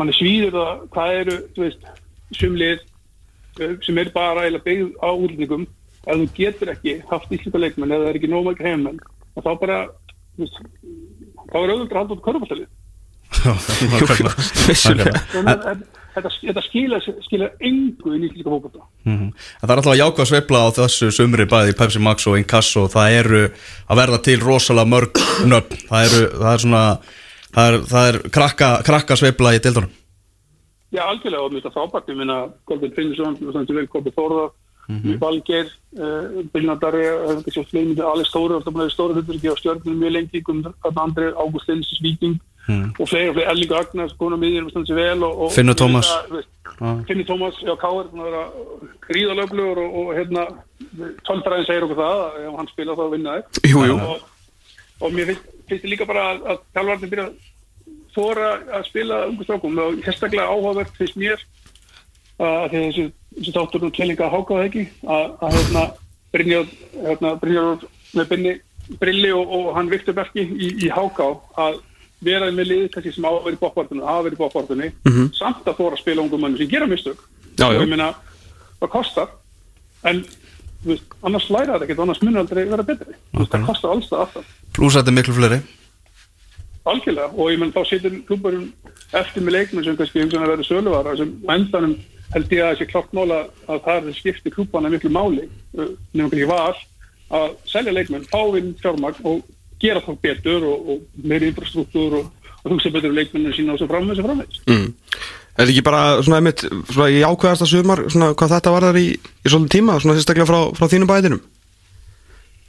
mann 0.00 0.08
er 0.08 0.16
svíður 0.16 0.56
það, 0.56 0.84
hvað 0.94 1.14
eru, 1.20 1.38
þú 1.54 1.64
veist, 1.66 1.88
sumlið 2.38 2.78
eh, 3.60 3.74
sem 3.84 3.98
er 4.00 4.12
bara 4.14 4.44
eiginlega 4.46 4.66
byggð 4.68 4.92
á 5.04 5.08
útlendingum 5.12 5.66
ef 6.02 6.14
þú 6.22 6.28
getur 6.36 6.72
ekki 6.72 6.94
haft 7.10 7.34
íslenska 7.34 7.60
leikmenn 7.60 7.92
eða 7.92 8.06
það 8.06 8.12
er 8.12 8.20
ekki 8.20 8.30
nóg 8.32 8.46
mækja 8.48 8.70
heimmenn 8.70 9.02
þá 9.36 9.50
bara 9.60 9.80
þú 10.36 10.46
veist, 10.46 10.62
þá 11.52 11.58
er 11.60 11.74
auðvitað 11.74 11.92
að 11.92 12.00
halda 12.00 12.16
út 12.16 12.24
körfastalið 12.24 12.70
Vissulega 12.70 12.81
þetta, 16.12 16.32
þetta 16.42 16.62
skila, 16.66 17.00
skila 17.24 17.48
engu 17.64 18.14
í 18.14 18.20
nýtlíka 18.22 18.50
fókbalta 18.50 18.84
Mhm. 19.04 19.32
En 19.32 19.66
það 19.66 19.72
er 19.72 19.80
alltaf 19.80 19.98
jákvæð 19.98 20.28
sveifla 20.30 20.60
á 20.62 20.68
þessu 20.76 21.10
sumri 21.10 21.46
bæði 21.50 21.72
í 21.72 21.78
Pepsi 21.78 21.98
Max 21.98 22.26
og 22.30 22.38
Inkasso. 22.38 22.86
Það 22.92 23.16
eru 23.18 23.42
að 23.90 23.98
verða 23.98 24.22
til 24.22 24.38
rosalega 24.40 24.92
mörg 24.92 25.22
nöfn, 25.48 25.82
það 25.88 26.06
eru 26.06 26.22
það 26.38 26.52
er 26.52 26.64
svona, 26.66 26.84
það 27.56 27.72
er, 27.72 27.78
það 27.92 28.08
er 28.12 28.18
krakka, 28.30 28.70
krakka 28.86 29.18
sveifla 29.18 29.56
í 29.56 29.62
dildunum 29.64 29.98
Já, 30.92 31.06
algjörlega. 31.08 31.40
Og 31.40 31.52
mér 31.52 31.62
finnst 31.62 31.72
það 31.72 31.76
frábært, 31.78 32.10
ég 32.12 32.18
minna 32.20 32.38
Kolbjörn 32.68 32.94
Finnsson, 32.94 33.36
sem 33.38 33.48
stendur 33.48 33.78
vel 33.80 33.88
Kolbjörn 33.88 34.18
Þórðar 34.18 34.50
Valgeir, 35.22 35.68
uh, 35.96 36.42
Bylnadari 36.52 37.04
þetta 37.06 37.54
sé 37.54 37.64
fleiri 37.70 37.86
myndir, 37.88 38.04
Alex 38.04 38.28
Stóri 38.28 38.58
það 38.60 38.90
stóra 38.90 39.14
hlutur 39.14 39.38
á 39.38 39.56
stjórnum 39.56 40.00
mjög 40.02 40.12
lengi 40.12 40.42
Andri, 40.98 41.30
Ágúst 41.32 41.68
Linsis, 41.70 42.00
Víking 42.66 43.00
og 43.00 43.08
fleiri 43.08 43.28
og 43.28 43.36
fleiri, 43.36 43.48
Erling 43.50 43.72
Ragnar 43.72 44.12
konar 44.18 44.38
miðjum 44.38 44.68
og 44.70 44.84
sér 44.86 44.98
vel 44.98 45.24
og, 45.26 45.38
og 45.44 45.52
Finnur 45.52 45.74
Tómas. 45.78 46.10
Finnur 47.08 47.26
Tómas, 47.26 47.58
já 47.62 47.74
vera 47.76 48.42
gríðalöflugur 49.08 49.78
og, 49.82 49.96
og 50.00 50.12
hérna 50.16 50.46
tölfræðin 51.26 51.66
segir 51.66 51.86
okkur 51.86 52.00
það 52.02 52.20
að 52.26 52.36
ef 52.42 52.58
hann 52.58 52.70
spila 52.72 52.98
þá 52.98 53.04
vinna 53.12 53.38
þig 53.38 53.72
Jú, 53.72 53.84
jú. 53.86 53.96
og, 53.96 54.20
og 55.00 55.16
mér 55.16 55.32
finnst, 55.32 55.48
finnst 55.68 55.88
líka 55.90 56.06
bara 56.06 56.28
að, 56.32 56.44
að 56.46 56.62
þjálfarnir 56.76 57.12
byrja 57.14 57.26
að 57.26 57.34
þóra 58.12 58.48
að 58.78 58.86
spila 58.90 59.20
ungu 59.30 59.46
strákum 59.46 59.78
og 59.82 60.00
sérstaklega 60.04 60.48
áhugavert 60.48 60.98
finnst 60.98 61.18
mér 61.20 61.46
að 62.42 62.74
þessi, 62.74 63.06
þessi 63.38 63.54
þáttur 63.56 63.84
nú 63.84 63.92
tvelinga 63.94 64.32
hákáða 64.32 64.68
ekki 64.68 64.84
að, 65.02 65.32
að 65.40 65.56
hérna 65.58 65.86
Brynjar 66.32 66.68
hérna, 66.96 67.32
Brynjar 67.40 67.88
með 68.16 68.28
binni 68.30 68.52
brilli 69.00 69.32
og, 69.32 69.50
og 69.56 69.72
hann 69.76 69.90
Viktor 69.92 70.16
Berki 70.16 70.44
í, 70.44 70.70
í 70.86 70.90
háká 70.92 71.28
að 71.60 71.80
vera 72.22 72.50
með 72.54 72.70
liðið 72.70 72.90
kannski 72.94 73.14
sem 73.16 73.26
á 73.26 73.32
að 73.32 73.44
vera 73.46 73.56
í 73.56 73.62
bókvartunni 73.62 74.06
hafa 74.06 74.24
verið 74.26 74.38
í 74.38 74.42
bókvartunni 74.42 74.88
samt 75.36 75.66
að 75.66 75.78
þóra 75.80 75.96
að 75.96 76.02
spila 76.02 76.24
ungum 76.24 76.42
mannum 76.44 76.60
sem 76.60 76.70
gera 76.70 76.88
mistök. 76.90 77.20
Já, 77.58 77.66
og 77.68 77.80
ég 77.80 77.90
meina 77.90 78.12
það 78.80 78.92
kostar 78.94 79.34
en 80.08 80.22
þú 80.82 80.90
veist, 80.92 81.16
annars 81.22 81.50
læra 81.50 81.74
þetta 81.74 81.86
ekkert 81.86 82.02
annars 82.06 82.22
munur 82.22 82.42
aldrei 82.42 82.64
vera 82.70 82.86
betri. 82.86 83.16
Veist, 83.36 83.52
það 83.52 83.68
kostar 83.68 83.94
alls 83.94 84.10
það 84.10 84.24
alltaf. 84.26 84.54
Pluss 84.76 84.98
þetta 84.98 85.12
er 85.12 85.18
miklu 85.18 85.36
fleiri. 85.38 85.60
Algjörlega 86.92 87.28
og 87.36 87.52
ég 87.52 87.60
menn 87.62 87.74
þá 87.74 87.82
situr 87.86 88.16
klubburinn 88.26 88.72
eftir 89.14 89.44
með 89.44 89.58
leikmenn 89.58 89.86
sem 89.86 89.98
kannski 89.98 90.24
hugsan 90.24 90.46
að 90.46 90.54
vera 90.56 90.66
söluvara 90.66 91.16
sem 91.20 91.34
endanum 91.54 91.98
held 92.32 92.54
ég 92.54 92.64
að 92.64 92.72
þessi 92.72 92.88
klart 92.90 93.12
mála 93.14 93.42
að 93.68 93.82
það 93.84 94.08
er 94.08 94.16
skipti 94.16 94.52
klubbana 94.54 94.90
miklu 94.90 95.12
máli 95.12 95.44
uh, 95.46 95.92
nefnum 96.14 96.32
kannski 96.32 96.48
var 96.48 96.80
að 97.32 97.54
selja 97.70 97.94
leikmenn, 97.94 98.26
fá 98.28 98.40
inn 98.58 98.72
fjármagn 98.80 99.28
og 99.28 99.44
gera 99.82 100.02
þá 100.04 100.12
betur 100.26 100.66
og, 100.70 100.90
og 100.92 101.28
meiri 101.28 101.50
infrastruktúr 101.52 102.18
og, 102.20 102.50
og 102.62 102.74
hugsa 102.74 102.92
betur 102.94 103.12
um 103.12 103.18
leikmenninu 103.18 103.56
sína 103.56 103.74
og 103.74 103.82
svo 103.82 103.88
framvegis 103.90 104.22
og 104.22 104.28
framvegis. 104.28 104.60
Mm. 104.70 104.90
Er 105.52 105.66
þetta 105.66 105.72
ekki 105.74 105.84
bara 105.84 106.02
svona 106.24 106.38
einmitt 106.40 106.62
svona 106.64 107.08
í 107.12 107.24
ákveðasta 107.26 107.68
sumar 107.68 108.04
svona 108.08 108.30
hvað 108.32 108.54
þetta 108.56 108.74
var 108.76 108.86
þar 108.88 109.00
í, 109.02 109.08
í 109.18 109.50
svolítið 109.50 109.74
tíma 109.76 109.98
svona 110.00 110.16
sérstaklega 110.16 110.48
frá, 110.48 110.60
frá 110.78 110.86
þínum 110.92 111.10
bæðinum? 111.10 111.42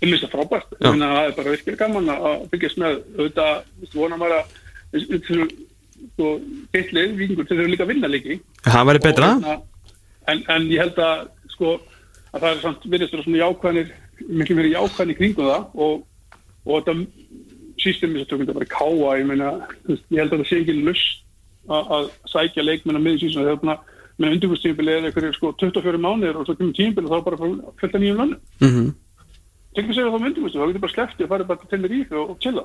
Ég 0.03 0.09
finnst 0.09 0.25
það 0.25 0.33
frábært, 0.33 0.73
það 0.81 1.03
er 1.21 1.35
bara 1.37 1.53
virkilega 1.53 1.85
gaman 1.85 2.09
að 2.11 2.41
byggjast 2.51 2.79
með 2.81 2.97
auðvitað, 3.13 3.69
vona 3.93 4.17
maður 4.19 4.41
að 4.41 4.57
þessu, 4.97 5.45
bittlið, 6.73 7.13
vikingur, 7.17 7.47
þeir 7.47 7.61
eru 7.61 7.71
líka 7.71 7.85
að 7.85 7.93
vinna 7.93 8.09
leiki 8.11 8.39
Það 8.65 8.87
væri 8.89 9.01
betra? 9.03 9.29
Hérna, 9.37 9.55
en, 10.31 10.41
en 10.51 10.67
ég 10.71 10.83
held 10.83 10.99
að 10.99 11.23
sko 11.53 11.75
að 12.33 12.41
það 12.41 12.49
er 12.49 12.61
samt 12.63 12.87
virðist 12.89 13.15
vera 13.15 13.25
svona 13.25 13.41
jákvæðinir 13.43 13.93
miklu 14.41 14.57
meiri 14.57 14.73
jákvæðinir 14.73 15.19
kringum 15.19 15.49
það 15.49 15.85
og, 15.85 16.03
og 16.65 16.79
þetta 16.79 16.93
systemi 17.81 18.19
sem 18.21 18.29
tökum 18.29 18.45
þetta 18.45 18.57
bara 18.59 18.71
káa 18.71 19.17
ég 19.19 19.27
meina, 19.29 19.51
þú 19.83 19.95
veist, 19.95 20.05
ég 20.09 20.21
held 20.21 20.33
að 20.33 20.43
það 20.43 20.49
sé 20.49 20.59
ekki 20.61 20.75
lust 20.79 21.23
að, 21.67 21.91
að 21.97 22.09
sækja 22.31 22.67
leikmenn 22.67 22.99
á 22.99 23.01
miður 23.03 23.23
síðan. 23.23 23.47
Þegar 23.47 23.61
það 23.63 23.89
með 24.21 24.35
undirbúrstímabili 24.35 24.93
eða 24.93 25.09
einhverju 25.09 25.37
sko 25.37 25.53
24 25.59 26.01
mánuðir 26.03 26.37
og 26.37 26.45
svo 26.47 26.57
kemur 26.59 26.75
tímabili 26.77 27.09
og 27.09 27.13
þá 27.13 27.25
bara 27.27 27.39
fölta 27.81 28.01
nýjum 28.01 28.21
lönnum 28.21 28.41
Mm 28.61 28.69
-hmm. 28.69 28.93
Tengur 29.73 29.93
að 29.97 30.11
það 30.13 30.21
með 30.21 30.29
undirbúrstíma, 30.29 30.63
þá 30.63 30.69
getur 30.69 30.85
bara 30.85 30.93
sleppti 30.93 31.23
og 31.23 31.29
farið 31.29 31.47
bara 31.47 31.59
til 31.59 31.69
Tenerife 31.69 32.15
og, 32.15 32.29
og 32.29 32.37
chilla. 32.39 32.63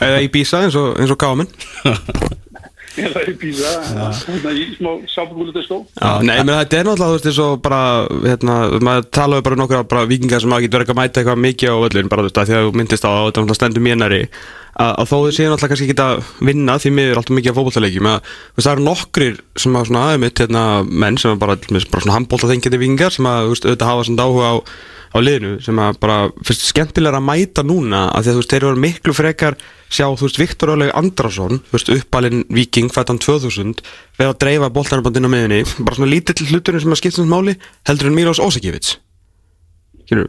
Eða 0.00 0.18
í 0.20 0.28
Bísa 0.28 0.62
eins 0.62 0.76
og, 0.76 1.00
eins 1.00 1.10
og 1.10 1.18
gáminn 1.18 1.50
eða 3.00 3.24
í 3.30 3.34
Písa, 3.40 3.72
í 4.54 4.66
smá 4.76 4.90
sáfugúlu 5.10 5.54
diskó 5.54 5.80
Já, 5.98 6.10
nei, 6.22 6.36
menn 6.42 6.54
þetta 6.60 6.80
er 6.80 6.88
náttúrulega, 6.88 7.10
þú 7.10 7.16
veist, 7.16 7.28
eins 7.30 7.40
og 7.44 7.62
bara, 7.64 7.80
hérna, 8.24 8.58
maður 8.84 9.08
talaði 9.18 9.46
bara 9.46 9.58
um 9.58 9.62
nokkra 9.64 10.04
vikingar 10.10 10.44
sem 10.44 10.54
hafa 10.54 10.64
ekki 10.64 10.74
verið 10.76 10.94
að 10.94 11.00
mæta 11.00 11.22
eitthvað 11.22 11.42
mikið 11.44 11.74
á 11.74 11.76
völlin, 11.84 12.12
bara 12.12 12.24
þú 12.24 12.30
veist, 12.30 12.42
að 12.42 12.50
því 12.50 12.58
að 12.58 12.68
þú 12.68 12.76
myndist 12.80 13.08
á 13.08 13.10
að 13.14 13.24
þetta 13.30 13.58
stendur 13.58 13.86
mér 13.88 14.00
næri, 14.02 14.20
að, 14.80 15.04
þó 15.10 15.14
þau 15.14 15.34
séu 15.34 15.50
náttúrulega 15.50 15.72
kannski 15.74 15.88
ekki 15.90 16.04
að 16.04 16.32
vinna 16.48 16.78
því 16.82 16.94
miður 16.96 17.20
alltaf 17.20 17.36
mikið 17.38 17.52
að 17.52 17.60
veist, 18.54 18.64
það 18.64 18.72
eru 18.72 18.86
nokkrir 18.88 19.38
sem 19.60 19.78
að 19.78 19.86
svona 19.90 20.02
aðeimitt, 20.08 20.42
hérna, 20.42 20.64
menn 20.88 21.20
sem 21.20 21.38
bara, 21.38 21.56
bara 21.58 22.04
svona 22.04 22.18
handbóltaþengjandi 22.18 22.82
vikingar 22.82 23.14
sem 23.14 23.28
að, 23.30 23.52
veist, 23.52 23.68
auðvitað 23.68 23.90
hafa 23.92 24.08
svona 24.08 24.28
áhuga 24.28 24.50
á 24.50 24.56
á 25.14 25.18
liðinu 25.22 25.60
sem 25.62 25.78
að 25.78 25.98
bara 26.02 26.16
fyrst 26.42 26.66
skemmtilega 26.72 27.20
að 27.20 27.26
mæta 27.28 27.62
núna 27.66 28.08
að 28.10 28.26
því 28.26 28.30
að 28.30 28.34
þú 28.34 28.40
veist 28.40 28.54
þeir 28.54 28.66
eru 28.66 28.82
miklu 28.82 29.14
frekar 29.14 29.56
sjá 29.86 30.06
þú 30.10 30.26
veist 30.26 30.40
Viktor 30.42 30.72
Óleg 30.74 30.90
Andrason 30.98 31.60
þú 31.68 31.76
veist 31.76 31.92
uppalinn 31.94 32.42
viking 32.50 32.90
fættan 32.94 33.22
2000 33.22 33.78
verða 34.18 34.34
að 34.34 34.40
dreifa 34.42 34.72
boltanarbandinn 34.74 35.30
á 35.30 35.34
miðunni 35.36 35.62
bara 35.78 36.00
svona 36.00 36.10
lítill 36.10 36.50
hluturinn 36.50 36.82
sem 36.82 36.96
að 36.96 37.02
skipta 37.02 37.22
um 37.22 37.30
máli 37.30 37.54
heldur 37.86 38.10
en 38.10 38.18
Mílos 38.18 38.42
Ósakivits 38.42 38.96
Kynur 40.10 40.26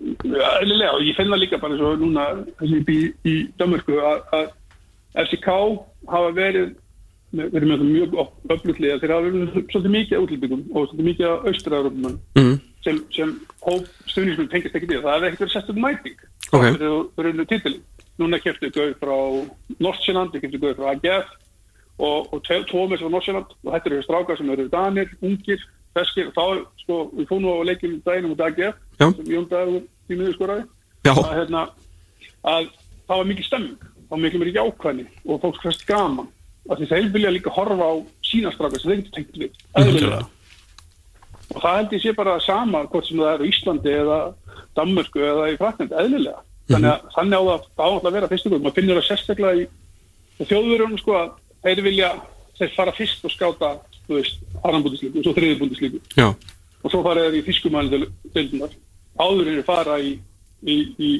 Eðlilega, 0.00 0.94
og 0.96 1.04
ég 1.04 1.16
finn 1.18 1.28
það 1.28 1.42
líka 1.42 1.60
bara 1.60 1.76
svo 1.76 1.92
núna 2.00 2.26
þessi 2.60 2.80
í, 2.88 3.00
í 3.28 3.34
Dömurku 3.60 3.98
að, 4.00 4.22
FCK 5.26 5.50
hafa 6.08 6.30
verið 6.36 6.70
verið 7.30 7.66
með 7.70 7.82
mjög 7.86 8.16
öflutlið 8.50 9.02
þeir 9.02 9.12
hafa 9.14 9.26
verið 9.26 9.58
svolítið 9.70 9.92
mikið 9.94 10.16
af 10.16 10.24
útlýbyggum 10.24 10.62
og 10.70 10.86
svolítið 10.88 11.08
mikið 11.08 11.26
af 11.28 11.44
austuraröfum 11.50 12.06
mm. 12.38 12.54
sem, 12.86 12.98
sem 13.14 13.34
hóp 13.66 13.90
stuðnismenn 14.10 14.50
tengist 14.50 14.78
ekki 14.78 14.90
við 14.90 15.04
það 15.04 15.14
hefði 15.16 15.28
ekkert 15.28 15.44
verið 15.44 15.54
sett 15.54 15.70
um 15.70 15.80
mæting 15.84 16.24
Ok. 16.50 16.56
það 16.56 16.70
hefur 16.70 17.04
verið 17.20 17.44
titilin 17.52 17.84
núna 18.20 18.40
keftu 18.42 18.72
gauð 18.74 18.96
frá 19.02 19.14
Norsjöland 19.86 20.34
keftu 20.34 20.62
gauð 20.62 20.80
frá 20.80 20.90
AGF 20.94 21.30
og, 22.00 22.34
og 22.34 22.42
með 22.90 23.04
frá 23.04 23.12
Norsjöland 23.14 23.54
og 23.54 23.70
þetta 23.76 23.92
eru 23.92 24.02
strákar 24.08 24.40
sem 24.40 24.50
eru 24.56 24.66
danir, 24.72 25.14
ungir 25.22 25.62
og 25.96 26.34
þá 26.36 26.44
sko, 26.82 26.98
við 27.18 27.30
fórum 27.30 27.48
á 27.50 27.68
leikjum 27.68 27.96
í 27.98 28.30
út 28.30 28.44
AGF 28.46 28.76
Já. 29.00 29.06
sem 29.16 29.30
Jón 29.30 29.48
Dagur 29.50 29.82
í 29.82 30.18
miður 30.18 30.36
skoraði. 30.36 30.66
Að, 31.10 31.22
hérna, 31.34 31.62
að 32.44 32.68
það 33.08 33.16
var 33.16 33.30
mikið 33.30 33.48
stemming 33.48 33.88
var 34.10 34.20
mikið 34.20 34.42
mér 34.42 34.52
jákvæðni 34.56 35.06
og 35.26 35.40
fólk 35.42 35.62
hverst 35.62 35.86
gaman. 35.88 36.28
Af 36.70 36.78
því 36.78 36.88
þeir 36.90 37.08
vilja 37.14 37.32
líka 37.34 37.52
horfa 37.54 37.86
á 37.86 37.94
sína 38.26 38.52
strákar 38.54 38.82
sem 38.82 38.90
þeir 38.90 39.00
getur 39.00 39.16
tengt 39.16 39.38
við 39.38 39.50
eðlilega. 39.80 40.26
og 41.50 41.62
það 41.64 41.76
held 41.76 41.92
ég 41.96 42.02
sé 42.02 42.12
bara 42.14 42.38
sama 42.40 42.84
hvort 42.86 43.06
sem 43.06 43.18
það 43.18 43.32
er 43.32 43.42
á 43.42 43.50
Íslandi 43.50 43.94
eða 44.00 44.18
Danmörku 44.78 45.22
eða 45.26 45.48
í 45.50 45.56
Fraklandi 45.58 45.96
eðlilega. 46.02 46.42
Þannig 46.70 46.90
að 46.90 47.06
þannig 47.16 47.38
á 47.38 47.42
það 47.42 47.64
það 47.76 47.86
á 47.86 47.90
alltaf 47.90 48.10
að 48.10 48.16
vera 48.18 48.30
fyrstu 48.30 48.50
guð 48.50 48.62
maður 48.62 48.76
finnir 48.78 49.00
það 49.00 49.08
sérstaklega 49.08 49.62
í 49.62 50.46
þjóðverjum 50.50 50.98
sko 51.00 51.16
að 51.18 51.32
þeir 51.64 51.82
vilja 51.86 52.10
þeir 52.60 52.76
fara 52.76 52.94
fyrst 52.94 53.26
og 53.26 53.34
skáta 53.34 53.72
þú 54.10 54.18
veist, 54.18 54.40
annan 54.60 54.86
og 54.86 54.98
svo 54.98 55.34
þriði 55.38 56.00
já, 56.18 56.28
og 56.82 56.90
svo 56.92 57.02
fara 57.06 57.26
þeir 57.28 57.38
í 57.38 57.44
þýskumanni 57.48 58.02
deildunar 58.34 58.74
áður 59.20 59.50
en 59.50 59.58
þeir 59.60 59.66
fara 59.68 59.98
í, 60.02 60.14
í, 60.66 60.76
í 60.98 61.10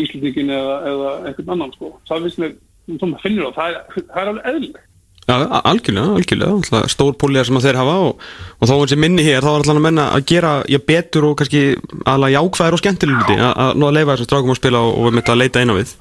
Íslandingin 0.00 0.50
eða, 0.50 0.74
eða 0.90 1.10
einhvern 1.28 1.54
annan 1.54 1.72
sko. 1.76 1.92
það 2.08 2.26
finnst 2.26 2.40
mér, 2.42 2.56
maður 2.98 3.22
finnir 3.22 3.46
það. 3.46 3.54
Það 3.54 3.68
er, 3.70 4.02
það 4.10 4.20
er 4.22 4.30
alveg 4.32 4.48
eðlilegt. 4.50 4.90
Já 5.24 5.34
a- 5.40 5.60
algjörlega, 5.70 6.16
algjörlega. 6.18 6.56
Alltaf 6.58 6.90
stór 6.92 7.14
púlið 7.20 7.46
sem 7.48 7.56
að 7.60 7.66
þeir 7.68 7.78
hafa 7.80 7.94
og, 8.08 8.24
og 8.58 8.68
þó 8.68 8.74
eins 8.74 8.94
og 8.96 9.00
minni 9.00 9.24
hér, 9.24 9.40
þá 9.40 9.48
var 9.52 9.62
alltaf 9.62 9.78
að 9.78 9.86
menna 9.86 10.08
að 10.16 10.26
gera 10.32 10.50
já, 10.68 10.78
betur 10.90 11.28
og 11.30 11.38
kannski 11.40 11.62
alveg 12.10 12.34
jákvæðir 12.34 12.76
og 12.76 12.82
skemmtileg 12.82 13.22
hluti 13.22 13.38
að, 13.38 13.54
að 13.64 13.86
að 13.88 13.96
leifa 13.96 14.16
þessum 14.16 14.28
strákum 14.28 14.52
að 14.54 14.60
spila 14.60 14.82
og, 14.84 14.98
og 14.98 15.14
myndum 15.16 15.34
að 15.36 15.40
leita 15.40 15.64
á 15.64 15.74
við. 15.78 15.94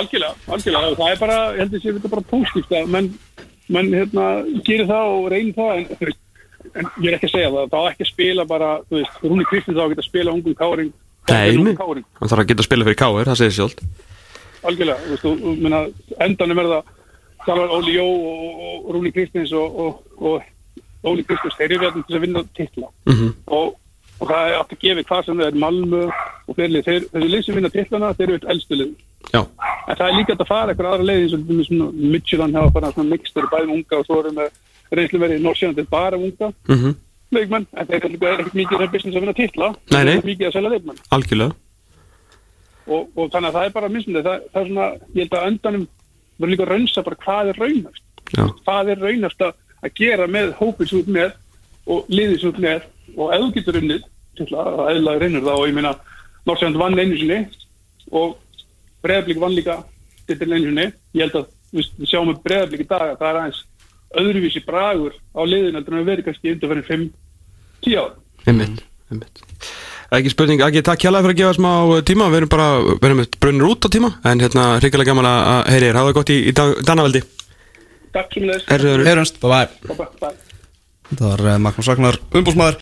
Algjörlega, 0.00 0.34
algjörlega, 0.54 0.92
það 1.00 1.14
er 1.14 1.22
bara 1.24 1.38
ég 1.56 1.62
held 1.64 1.74
að 1.74 1.82
sé 1.82 1.96
þetta 1.96 2.12
bara 2.14 2.28
póskipt 2.30 2.76
að 2.78 2.92
menn, 2.94 3.08
menn 3.70 3.94
hérna, 3.94 4.26
gerir 4.66 4.88
það 4.90 5.14
og 5.14 5.30
reynir 5.32 5.56
það 5.56 5.72
en, 5.76 5.88
þú 5.90 6.08
veist, 6.08 6.20
en 6.70 6.88
ég 7.00 7.08
er 7.08 7.16
ekki 7.16 7.30
að 7.30 7.34
segja 7.36 7.50
það 7.56 7.72
þá 7.72 7.80
ekki 7.80 8.06
að 8.06 8.12
spila 8.12 8.46
bara, 8.50 8.70
þú 8.88 8.98
veist, 8.98 9.18
Rúni 9.24 9.48
Kristins 9.50 9.78
þá 9.78 9.84
geta 9.92 10.04
að 10.04 10.10
spila 10.10 10.36
ungum 10.36 10.58
káring 10.58 10.92
Nei, 11.30 11.52
hann 11.54 11.76
þarf 11.76 12.40
að 12.42 12.48
geta 12.48 12.64
að 12.64 12.66
spila 12.66 12.86
fyrir 12.88 12.98
káir, 12.98 13.28
það 13.28 13.40
segir 13.42 13.58
sjálf 13.58 14.08
algjörlega, 14.66 15.04
þú 15.04 15.12
veist, 15.14 15.28
og 15.30 15.60
menna, 15.64 15.82
endanum 16.26 16.62
er 16.62 16.72
það 16.74 16.96
Salvar 17.46 17.70
Óli 17.72 17.94
Jó 17.96 18.04
og, 18.04 18.48
og, 18.60 18.88
Rúni 18.94 19.12
Kristins 19.14 19.52
og, 19.56 19.78
og, 19.80 20.02
og 20.18 20.42
Óli 21.08 21.24
Kristins, 21.24 21.56
þeir 21.56 21.70
eru 21.70 21.84
verðin 21.86 22.06
til 22.08 22.16
að 22.18 22.24
vinna 22.26 22.42
titla. 22.56 22.90
Mhm. 23.08 23.30
og, 23.46 23.78
og 24.20 24.28
það 24.28 24.48
er 24.48 24.58
aftur 24.58 24.80
gefið 24.82 25.06
hvað 25.08 25.22
sem 25.26 25.38
það 25.40 25.46
er 25.46 25.60
Malmö 25.62 26.02
og 26.10 26.58
fleiri, 26.58 26.82
þeir, 26.84 27.06
þessi 27.14 27.30
lið 27.32 27.46
sem 27.46 27.56
vinna 27.56 27.72
titlana, 27.72 28.12
þeir 28.18 28.34
eru 28.34 28.52
eitt 28.52 28.76
lið 28.76 28.92
já, 29.28 29.40
en 29.42 30.00
það 30.00 30.06
er 30.08 30.16
líka 30.16 30.36
að 30.36 30.48
fara 30.48 30.72
eitthvað 30.72 30.90
aðra 30.94 31.08
leið 31.10 31.22
eins 31.26 31.36
og 31.36 31.94
Midtjylland 32.00 32.58
hafa 32.58 32.74
bara 32.78 32.92
svona 32.94 33.12
mixtur 33.14 33.48
bæðum 33.52 33.76
unga 33.76 34.00
og 34.00 34.08
svo 34.08 34.20
erum 34.22 34.40
við 34.40 34.98
reynslu 34.98 35.22
verið 35.22 35.40
í 35.40 35.44
Norsjönandi 35.44 35.86
bara 35.90 36.18
unga 36.18 36.50
mhm, 36.68 36.98
leikmenn, 37.30 37.66
en 37.78 37.94
eru 37.94 38.12
líka 38.14 38.34
ekkert 38.34 38.56
mikið 38.58 38.82
þeir 38.82 38.92
business 38.94 39.18
að 39.20 39.26
Nei, 39.90 40.04
nei. 40.04 40.10
Þeir 40.10 40.16
eru 40.16 40.30
mikið 40.30 40.46
að 40.48 40.54
selja 40.56 40.72
leikmenn. 40.72 41.02
Algjörlega. 41.14 41.56
Og, 42.90 43.04
og 43.14 43.28
þannig 43.30 43.50
að 43.50 43.56
það 43.56 43.66
er 43.68 43.74
bara 43.76 43.90
mismundi, 43.94 44.22
það, 44.26 44.46
það 44.50 44.60
er 44.60 44.70
svona, 44.70 44.86
ég 45.14 45.20
held 45.20 45.36
að 45.38 45.48
öndanum 45.50 45.84
verður 46.40 46.52
líka 46.54 46.64
að 46.64 46.72
raunsa 46.72 47.04
bara 47.06 47.20
hvað 47.24 47.50
er 47.52 47.60
raunast 47.60 48.04
já, 48.34 48.44
hvað 48.64 48.92
er 48.92 49.02
raunast 49.04 49.44
að, 49.44 49.58
að 49.84 49.94
gera 50.00 50.28
með 50.30 50.52
hópið 50.58 50.90
svo 50.90 51.02
út 51.04 51.10
með 51.16 51.34
og 51.90 52.12
liðið 52.12 52.40
svo 52.40 52.52
út 52.54 52.60
með 52.64 52.86
og 53.16 53.46
getur 53.54 53.80
unnið 53.80 54.06
eðlaði 54.40 55.20
reynir 55.20 55.44
það 55.44 55.58
og 55.58 55.66
ég 55.68 55.76
meina 55.76 55.94
Norsjönd 56.48 56.78
vann 56.80 56.98
einu 56.98 57.18
sinni 57.20 57.40
og 58.16 58.38
Breiðablík 59.04 59.40
vann 59.40 59.56
líka 59.56 59.80
til 60.28 60.38
sinni, 60.38 60.86
ég 61.16 61.24
held 61.26 61.40
að 61.40 61.48
við, 61.72 61.90
við 61.98 62.12
sjáum 62.12 62.30
með 62.30 62.42
Breiðablík 62.46 62.84
í 62.84 62.90
dag 62.90 63.06
að 63.08 63.18
það 63.22 63.30
er 63.30 63.40
aðeins 63.40 63.64
öðruvísi 64.20 64.62
bragur 64.66 65.16
á 65.34 65.40
liðin 65.46 65.78
heldur 65.78 65.96
en 65.96 66.02
að 66.02 66.12
verið 66.12 66.28
kannski 66.28 66.54
undir 66.54 66.72
fyrir 66.74 66.88
5-10 66.90 68.00
ár. 68.00 68.14
Einmitt 68.46 68.86
einmitt. 69.10 69.42
Ekki 70.10 70.32
spurning, 70.32 70.62
ekki 70.66 70.82
takk 70.86 71.04
hjálpa 71.04 71.22
fyrir 71.22 71.36
að 71.36 71.40
gefa 71.40 71.56
smá 71.58 71.72
tíma. 72.06 72.28
Við 72.32 72.40
erum 72.40 72.50
bara, 72.50 72.68
við 72.88 73.08
erum 73.08 73.22
brunnir 73.42 73.68
út 73.68 73.86
á 73.86 73.88
tíma 73.94 74.10
En 74.26 74.42
hérna, 74.42 74.66
hrikalega 74.82 75.12
gaman 75.12 75.28
að 75.30 75.70
heyri 75.70 75.88
þér. 75.88 75.98
Hafa 76.00 76.10
það 76.10 76.18
gott 76.18 76.32
í, 76.34 76.38
í 76.42 76.54
dag, 76.60 76.74
Danaveldi. 76.88 77.22
Takk 78.16 78.34
sem 78.34 78.46
leðist. 78.48 78.70
Erður 78.74 79.04
Heyrumst, 79.06 79.42
bye 79.42 79.50
bye 79.52 79.94
Bye 79.94 80.08
bye. 80.22 80.34
Það 81.10 81.26
var 81.26 81.40
eh, 81.50 81.58
Magnús 81.62 81.90
Ragnar 81.90 82.18
umbúsmaður 82.38 82.76